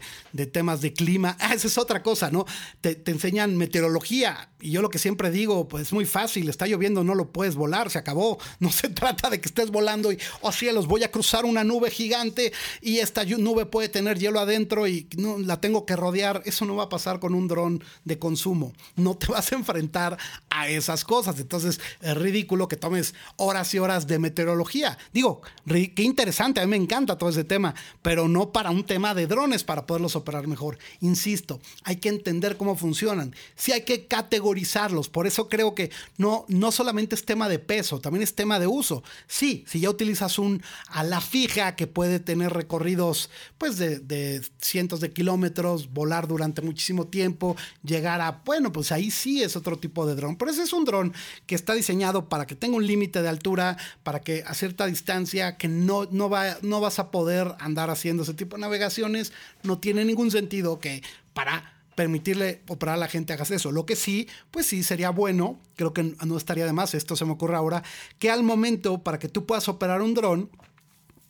temas 0.51 0.81
de 0.81 0.93
clima. 0.93 1.37
Ah, 1.51 1.55
esa 1.55 1.67
es 1.67 1.77
otra 1.79 2.03
cosa, 2.03 2.29
¿no? 2.29 2.45
Te, 2.81 2.93
te 2.93 3.09
enseñan 3.09 3.57
meteorología. 3.57 4.51
Y 4.61 4.69
yo 4.71 4.83
lo 4.83 4.89
que 4.89 4.99
siempre 4.99 5.31
digo, 5.31 5.40
pues 5.47 5.87
es 5.87 5.93
muy 5.93 6.05
fácil, 6.05 6.49
está 6.49 6.67
lloviendo, 6.67 7.03
no 7.03 7.15
lo 7.15 7.31
puedes 7.31 7.55
volar, 7.55 7.89
se 7.89 7.97
acabó. 7.97 8.37
No 8.59 8.71
se 8.71 8.89
trata 9.01 9.29
de 9.29 9.39
que 9.39 9.47
estés 9.47 9.71
volando 9.71 10.11
y, 10.11 10.19
oh 10.41 10.51
cielos, 10.51 10.87
voy 10.87 11.03
a 11.03 11.11
cruzar 11.11 11.45
una 11.45 11.63
nube 11.63 11.89
gigante 11.91 12.51
y 12.81 12.99
esta 12.99 13.23
nube 13.25 13.65
puede 13.65 13.89
tener 13.89 14.19
hielo 14.19 14.39
adentro 14.39 14.87
y 14.87 15.07
la 15.39 15.59
tengo 15.59 15.85
que 15.85 15.95
rodear. 15.95 16.41
Eso 16.45 16.65
no 16.65 16.75
va 16.75 16.83
a 16.83 16.89
pasar 16.89 17.19
con 17.19 17.33
un 17.33 17.47
dron 17.47 17.83
de 18.03 18.19
consumo. 18.19 18.73
No 18.95 19.15
te 19.15 19.27
vas 19.31 19.51
a 19.51 19.55
enfrentar 19.55 20.17
a 20.49 20.69
esas 20.69 21.03
cosas. 21.03 21.39
Entonces 21.39 21.79
es 22.01 22.17
ridículo 22.17 22.67
que 22.67 22.77
tomes 22.77 23.13
horas 23.37 23.73
y 23.73 23.79
horas 23.79 24.07
de 24.07 24.19
meteorología. 24.19 24.97
Digo, 25.13 25.41
qué 25.67 26.03
interesante, 26.03 26.61
a 26.61 26.65
mí 26.65 26.71
me 26.71 26.77
encanta 26.77 27.17
todo 27.17 27.29
ese 27.29 27.43
tema, 27.43 27.75
pero 28.01 28.27
no 28.27 28.51
para 28.51 28.71
un 28.71 28.85
tema 28.85 29.13
de 29.13 29.27
drones 29.27 29.63
para 29.63 29.85
poderlos 29.85 30.15
operar 30.15 30.47
mejor. 30.47 30.77
Insisto, 31.01 31.59
hay 31.83 31.97
que 31.97 32.09
entender 32.09 32.57
cómo 32.57 32.75
funcionan. 32.75 33.35
Sí 33.55 33.71
hay 33.71 33.81
que 33.81 34.05
categorizarlos. 34.05 35.09
Por 35.09 35.27
eso 35.31 35.49
creo 35.49 35.73
que 35.73 35.91
no, 36.17 36.45
no 36.47 36.71
solamente 36.71 37.15
es 37.15 37.25
tema 37.25 37.49
de 37.49 37.59
peso, 37.59 37.99
también 37.99 38.23
es 38.23 38.35
tema 38.35 38.59
de 38.59 38.67
uso. 38.67 39.03
Sí, 39.27 39.63
si 39.67 39.79
ya 39.79 39.89
utilizas 39.89 40.37
un 40.37 40.61
a 40.87 41.03
la 41.03 41.21
fija 41.21 41.75
que 41.75 41.87
puede 41.87 42.19
tener 42.19 42.53
recorridos 42.53 43.29
pues 43.57 43.77
de, 43.77 44.41
cientos 44.59 44.99
de 44.99 45.11
kilómetros, 45.11 45.91
volar 45.91 46.27
durante 46.27 46.61
muchísimo 46.61 47.07
tiempo, 47.07 47.55
llegar 47.83 48.21
a, 48.21 48.41
bueno, 48.45 48.71
pues 48.71 48.91
ahí 48.91 49.11
sí 49.11 49.41
es 49.41 49.55
otro 49.55 49.77
tipo 49.77 50.05
de 50.05 50.15
dron. 50.15 50.35
Pero 50.35 50.51
ese 50.51 50.63
es 50.63 50.73
un 50.73 50.85
dron 50.85 51.13
que 51.45 51.55
está 51.55 51.73
diseñado 51.73 52.29
para 52.29 52.45
que 52.45 52.55
tenga 52.55 52.77
un 52.77 52.85
límite 52.85 53.21
de 53.21 53.29
altura, 53.29 53.77
para 54.03 54.21
que 54.21 54.43
a 54.45 54.53
cierta 54.53 54.85
distancia 54.85 55.57
que 55.57 55.67
no, 55.67 56.05
no, 56.11 56.29
va, 56.29 56.57
no 56.61 56.81
vas 56.81 56.99
a 56.99 57.11
poder 57.11 57.55
andar 57.59 57.89
haciendo 57.89 58.23
ese 58.23 58.33
tipo 58.33 58.57
de 58.57 58.61
navegaciones, 58.61 59.31
no 59.63 59.79
tiene 59.79 60.05
ningún 60.05 60.31
sentido 60.31 60.79
que 60.79 61.01
para 61.33 61.80
permitirle 62.01 62.63
operar 62.67 62.95
a 62.95 62.97
la 62.97 63.07
gente 63.07 63.31
hagas 63.31 63.51
eso. 63.51 63.71
Lo 63.71 63.85
que 63.85 63.95
sí, 63.95 64.27
pues 64.49 64.65
sí 64.65 64.81
sería 64.81 65.11
bueno, 65.11 65.59
creo 65.75 65.93
que 65.93 66.01
no 66.01 66.35
estaría 66.35 66.65
de 66.65 66.73
más, 66.73 66.95
esto 66.95 67.15
se 67.15 67.25
me 67.25 67.33
ocurre 67.33 67.55
ahora, 67.55 67.83
que 68.17 68.31
al 68.31 68.41
momento 68.41 69.03
para 69.03 69.19
que 69.19 69.27
tú 69.27 69.45
puedas 69.45 69.67
operar 69.67 70.01
un 70.01 70.15
dron, 70.15 70.49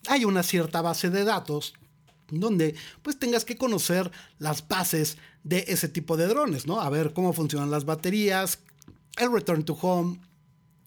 hay 0.08 0.24
una 0.24 0.44
cierta 0.44 0.82
base 0.82 1.10
de 1.10 1.26
datos 1.26 1.74
donde 2.30 2.74
pues 3.02 3.20
tengas 3.20 3.44
que 3.44 3.58
conocer 3.58 4.10
las 4.40 4.66
bases 4.66 5.18
de 5.44 5.66
ese 5.68 5.90
tipo 5.90 6.16
de 6.16 6.28
drones, 6.28 6.66
¿no? 6.66 6.80
A 6.80 6.90
ver 6.90 7.12
cómo 7.12 7.34
funcionan 7.34 7.70
las 7.70 7.84
baterías, 7.84 8.60
el 9.18 9.30
return 9.30 9.66
to 9.66 9.74
home, 9.74 10.22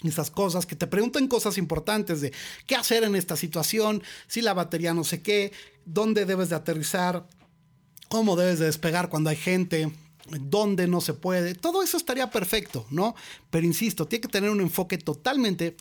esas 0.02 0.30
cosas, 0.30 0.64
que 0.64 0.76
te 0.76 0.86
pregunten 0.86 1.28
cosas 1.28 1.58
importantes 1.58 2.22
de 2.22 2.32
qué 2.66 2.74
hacer 2.74 3.04
en 3.04 3.16
esta 3.16 3.36
situación, 3.36 4.02
si 4.28 4.40
la 4.40 4.54
batería 4.54 4.94
no 4.94 5.04
sé 5.04 5.20
qué, 5.20 5.52
dónde 5.84 6.24
debes 6.24 6.48
de 6.48 6.56
aterrizar, 6.56 7.26
cómo 8.08 8.36
debes 8.36 8.58
de 8.58 8.66
despegar 8.66 9.08
cuando 9.08 9.30
hay 9.30 9.36
gente, 9.36 9.92
dónde 10.40 10.86
no 10.86 11.00
se 11.00 11.14
puede. 11.14 11.54
Todo 11.54 11.82
eso 11.82 11.96
estaría 11.96 12.30
perfecto, 12.30 12.86
¿no? 12.90 13.14
Pero 13.50 13.66
insisto, 13.66 14.06
tiene 14.06 14.22
que 14.22 14.28
tener 14.28 14.50
un 14.50 14.60
enfoque 14.60 14.98
totalmente 14.98 15.76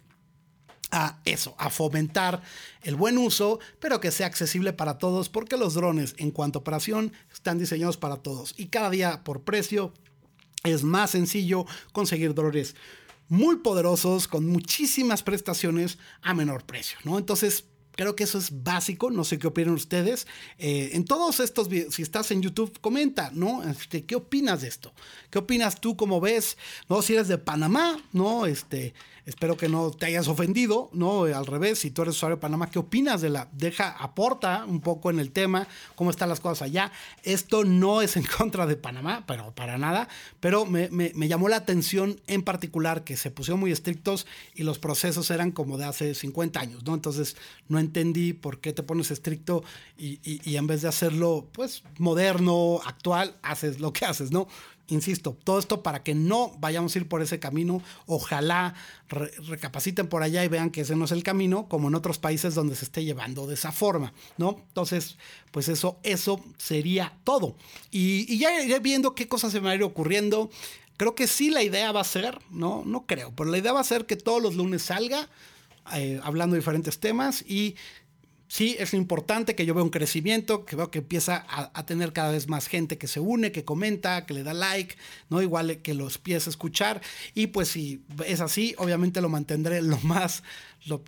a 0.92 1.20
eso, 1.26 1.56
a 1.58 1.70
fomentar 1.70 2.44
el 2.84 2.96
buen 2.96 3.18
uso, 3.18 3.60
pero 3.80 4.00
que 4.00 4.12
sea 4.12 4.28
accesible 4.28 4.74
para 4.74 5.00
todos, 5.00 5.28
porque 5.28 5.58
los 5.58 5.74
drones 5.74 6.14
en 6.18 6.30
cuanto 6.30 6.60
a 6.60 6.62
operación 6.62 7.14
están 7.34 7.58
diseñados 7.58 7.98
para 7.98 8.18
todos 8.18 8.54
y 8.58 8.68
cada 8.68 8.92
día 8.92 9.24
por 9.24 9.42
precio 9.42 9.92
es 10.64 10.84
más 10.84 11.12
sencillo 11.12 11.66
conseguir 11.92 12.36
drones 12.36 12.76
muy 13.28 13.58
poderosos 13.58 14.28
con 14.28 14.46
muchísimas 14.46 15.24
prestaciones 15.24 15.98
a 16.22 16.36
menor 16.36 16.64
precio, 16.64 17.00
¿no? 17.04 17.18
Entonces, 17.18 17.66
Creo 17.96 18.16
que 18.16 18.24
eso 18.24 18.38
es 18.38 18.64
básico, 18.64 19.12
no 19.12 19.24
sé 19.24 19.38
qué 19.38 19.48
opinan 19.48 19.74
ustedes. 19.74 20.28
Eh, 20.58 20.92
en 20.94 21.06
todos 21.06 21.40
estos 21.40 21.70
videos, 21.70 21.94
si 21.94 22.02
estás 22.02 22.32
en 22.32 22.42
YouTube, 22.42 22.80
comenta, 22.82 23.30
¿no? 23.34 23.64
Este, 23.64 24.04
¿Qué 24.04 24.16
opinas 24.16 24.62
de 24.62 24.68
esto? 24.68 24.94
¿Qué 25.30 25.40
opinas 25.40 25.80
tú, 25.80 25.96
cómo 25.96 26.20
ves? 26.20 26.58
¿No? 26.90 27.02
Si 27.02 27.14
eres 27.14 27.28
de 27.28 27.38
Panamá, 27.38 28.00
¿no? 28.12 28.46
Este, 28.46 28.94
Espero 29.26 29.56
que 29.56 29.70
no 29.70 29.90
te 29.92 30.06
hayas 30.06 30.28
ofendido, 30.28 30.90
¿no? 30.92 31.24
Al 31.24 31.46
revés, 31.46 31.80
si 31.80 31.92
tú 31.92 32.02
eres 32.02 32.16
usuario 32.16 32.36
de 32.36 32.42
Panamá, 32.42 32.70
¿qué 32.70 32.80
opinas 32.80 33.22
de 33.22 33.30
la? 33.30 33.48
Deja, 33.54 33.92
aporta 33.92 34.66
un 34.68 34.82
poco 34.82 35.10
en 35.10 35.20
el 35.20 35.32
tema, 35.32 35.66
cómo 35.96 36.10
están 36.10 36.28
las 36.28 36.42
cosas 36.42 36.64
allá. 36.64 36.92
Esto 37.24 37.64
no 37.64 38.02
es 38.02 38.18
en 38.18 38.26
contra 38.38 38.66
de 38.66 38.76
Panamá, 38.76 39.24
pero 39.26 39.54
para 39.56 39.78
nada, 39.78 40.10
pero 40.42 40.66
me, 40.66 40.90
llamó 41.28 41.48
la 41.48 41.56
atención 41.56 42.20
en 42.28 42.42
particular 42.42 43.06
que 43.06 43.16
se 43.16 43.32
pusieron 43.32 43.62
muy 43.62 43.72
estrictos 43.72 44.28
y 44.56 44.64
los 44.64 44.78
procesos 44.78 45.32
eran 45.32 45.52
como 45.52 45.78
de 45.78 45.86
hace 45.86 46.16
50 46.16 46.60
años, 46.60 46.84
¿no? 46.84 46.94
Entonces 46.94 47.38
no 47.70 47.80
entendí 47.80 48.34
por 48.34 48.60
qué 48.60 48.74
te 48.74 48.84
pones 48.84 49.10
estricto 49.10 49.64
y, 49.98 50.20
y 50.24 50.58
en 50.58 50.68
vez 50.68 50.82
de 50.82 50.90
hacerlo, 50.90 51.48
pues, 51.54 51.84
moderno, 51.98 52.82
actual, 52.86 53.38
haces 53.42 53.80
lo 53.80 53.94
que 53.94 54.06
haces, 54.06 54.32
¿no? 54.32 54.48
Insisto, 54.90 55.38
todo 55.46 55.60
esto 55.60 55.82
para 55.82 56.04
que 56.04 56.14
no 56.14 56.52
vayamos 56.60 56.94
a 56.94 57.00
ir 57.00 57.08
por 57.08 57.22
ese 57.22 57.40
camino. 57.40 57.82
Ojalá 58.06 58.76
recapaciten 59.08 60.08
por 60.08 60.24
allá 60.24 60.44
y 60.44 60.50
vean 60.50 60.72
que 60.72 60.82
ese 60.82 60.96
no 60.96 61.06
es 61.06 61.12
el 61.12 61.24
camino, 61.24 61.70
como 61.70 61.88
en 61.88 61.96
otros 61.96 62.20
países 62.20 62.54
donde 62.54 62.76
se 62.76 62.86
esté 62.86 63.06
llevando 63.06 63.48
de 63.48 63.54
esa 63.54 63.72
forma, 63.72 64.14
¿no? 64.38 64.58
Entonces, 64.68 65.18
pues 65.52 65.70
eso, 65.70 66.00
eso 66.04 66.44
sería 66.58 67.18
todo. 67.24 67.56
Y, 67.92 68.38
ya 68.38 68.62
iré 68.62 68.80
viendo 68.80 69.16
qué 69.16 69.28
cosas 69.28 69.54
se 69.54 69.60
van 69.60 69.72
a 69.72 69.76
ir 69.76 69.84
ocurriendo. 69.84 70.50
Creo 70.98 71.16
que 71.16 71.28
sí 71.28 71.50
la 71.50 71.64
idea 71.64 71.92
va 71.94 72.02
a 72.02 72.06
ser, 72.06 72.40
no, 72.52 72.84
no 72.86 73.06
creo, 73.06 73.32
pero 73.36 73.50
la 73.50 73.58
idea 73.58 73.72
va 73.72 73.80
a 73.80 73.86
ser 73.86 74.06
que 74.06 74.18
todos 74.18 74.42
los 74.42 74.56
lunes 74.56 74.84
salga 74.84 75.30
eh, 75.94 76.20
hablando 76.24 76.56
de 76.56 76.60
diferentes 76.60 77.00
temas 77.00 77.42
y 77.48 77.76
sí 78.54 78.76
es 78.78 78.94
importante 78.94 79.56
que 79.56 79.66
yo 79.66 79.74
vea 79.74 79.84
un 79.84 79.90
crecimiento, 79.90 80.64
que 80.64 80.76
veo 80.76 80.92
que 80.92 81.00
empieza 81.00 81.44
a, 81.50 81.86
tener 81.88 82.14
cada 82.14 82.32
vez 82.32 82.48
más 82.48 82.68
gente 82.68 83.00
que 83.00 83.08
se 83.08 83.20
une, 83.20 83.52
que 83.52 83.66
comenta, 83.66 84.28
que 84.28 84.36
le 84.36 84.44
da 84.44 84.54
like, 84.54 84.96
¿no? 85.32 85.42
Igual 85.42 85.82
que 85.82 85.96
los 85.96 86.22
a 86.24 86.36
escuchar. 86.36 87.02
Y 87.34 87.48
pues 87.48 87.70
si 87.70 88.04
es 88.28 88.42
así, 88.42 88.76
obviamente 88.78 89.22
lo 89.22 89.30
mantendré 89.30 89.82
lo 89.82 89.98
más, 90.02 90.44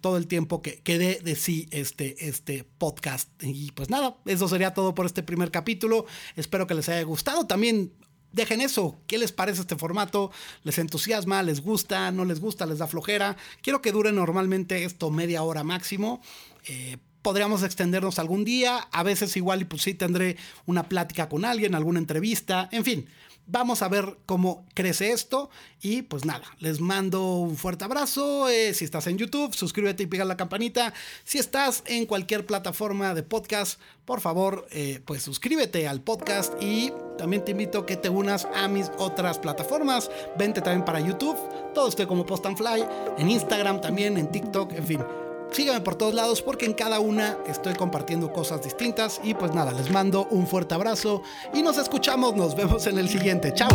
todo 0.02 0.18
el 0.18 0.26
tiempo 0.26 0.64
que, 0.64 0.82
quede 0.82 1.20
de 1.24 1.36
sí 1.36 1.68
este, 1.70 2.28
este 2.28 2.64
podcast. 2.64 3.30
Y 3.44 3.70
pues 3.74 3.92
nada, 3.92 4.18
eso 4.26 4.48
sería 4.48 4.74
todo 4.74 4.96
por 4.96 5.06
este 5.06 5.22
primer 5.22 5.52
capítulo. 5.52 6.08
Espero 6.36 6.66
que 6.66 6.74
les 6.74 6.90
haya 6.90 7.04
gustado. 7.04 7.46
También 7.46 7.94
dejen 8.32 8.60
eso. 8.60 9.00
¿Qué 9.06 9.20
les 9.20 9.32
parece 9.32 9.62
este 9.62 9.76
formato? 9.76 10.32
¿Les 10.64 10.80
entusiasma? 10.80 11.44
¿Les 11.44 11.62
gusta? 11.62 12.10
¿No 12.12 12.26
les 12.26 12.40
gusta? 12.40 12.66
¿Les 12.66 12.80
da 12.80 12.88
flojera? 12.88 13.38
Quiero 13.62 13.84
que 13.84 13.92
dure 13.92 14.12
normalmente 14.12 14.84
esto 14.84 15.12
media 15.12 15.44
hora 15.44 15.64
máximo. 15.64 16.24
Eh, 16.68 16.98
podríamos 17.26 17.64
extendernos 17.64 18.20
algún 18.20 18.46
día. 18.46 18.88
A 18.92 19.02
veces 19.02 19.36
igual 19.36 19.64
y 19.64 19.66
pues 19.66 19.82
sí 19.82 19.96
tendré 19.96 20.38
una 20.68 20.84
plática 20.84 21.28
con 21.28 21.44
alguien, 21.44 21.74
alguna 21.74 21.98
entrevista. 21.98 22.70
En 22.72 22.84
fin, 22.84 23.08
Vamos 23.48 23.84
a 23.84 23.90
ver 23.90 24.18
cómo 24.26 24.66
crece 24.74 25.12
esto. 25.12 25.52
Y 25.80 26.02
pues 26.02 26.26
nada, 26.26 26.46
les 26.58 26.80
mando 26.80 27.36
un 27.36 27.58
fuerte 27.58 27.86
abrazo. 27.86 28.50
Eh, 28.50 28.74
si 28.74 28.86
estás 28.86 29.06
en 29.06 29.20
YouTube, 29.20 29.54
suscríbete 29.54 30.02
y 30.02 30.08
pega 30.08 30.26
la 30.26 30.36
campanita. 30.36 30.94
Si 31.24 31.38
estás 31.38 31.84
en 31.86 32.08
cualquier 32.08 32.48
plataforma 32.48 33.14
de 33.14 33.22
podcast, 33.22 33.80
por 34.06 34.20
favor, 34.20 34.66
eh, 34.72 35.00
pues 35.06 35.22
suscríbete 35.22 35.88
al 35.88 36.02
podcast. 36.02 36.54
Y 36.60 36.92
también 37.20 37.46
te 37.46 37.52
invito 37.52 37.80
a 37.80 37.86
que 37.86 37.98
te 37.98 38.10
unas 38.10 38.48
a 38.56 38.68
mis 38.68 38.90
otras 38.98 39.38
plataformas. 39.38 40.10
Vente 40.40 40.62
también 40.62 40.84
para 40.84 41.00
YouTube. 41.00 41.38
Todo 41.76 41.88
estoy 41.88 42.08
como 42.08 42.26
Post 42.26 42.48
and 42.48 42.58
Fly. 42.58 42.84
En 43.20 43.30
Instagram 43.30 43.80
también, 43.80 44.18
en 44.18 44.32
TikTok, 44.32 44.74
en 44.74 44.88
fin. 44.88 45.25
Síganme 45.52 45.82
por 45.82 45.96
todos 45.96 46.14
lados 46.14 46.42
porque 46.42 46.66
en 46.66 46.74
cada 46.74 47.00
una 47.00 47.38
estoy 47.48 47.74
compartiendo 47.76 48.32
cosas 48.32 48.64
distintas. 48.64 49.20
Y 49.24 49.34
pues 49.34 49.54
nada, 49.54 49.72
les 49.72 49.90
mando 49.90 50.28
un 50.32 50.48
fuerte 50.48 50.76
abrazo 50.76 51.22
y 51.54 51.62
nos 51.62 51.78
escuchamos, 51.78 52.36
nos 52.36 52.56
vemos 52.56 52.88
en 52.88 52.98
el 52.98 53.10
siguiente. 53.10 53.54
Chao. 53.54 53.70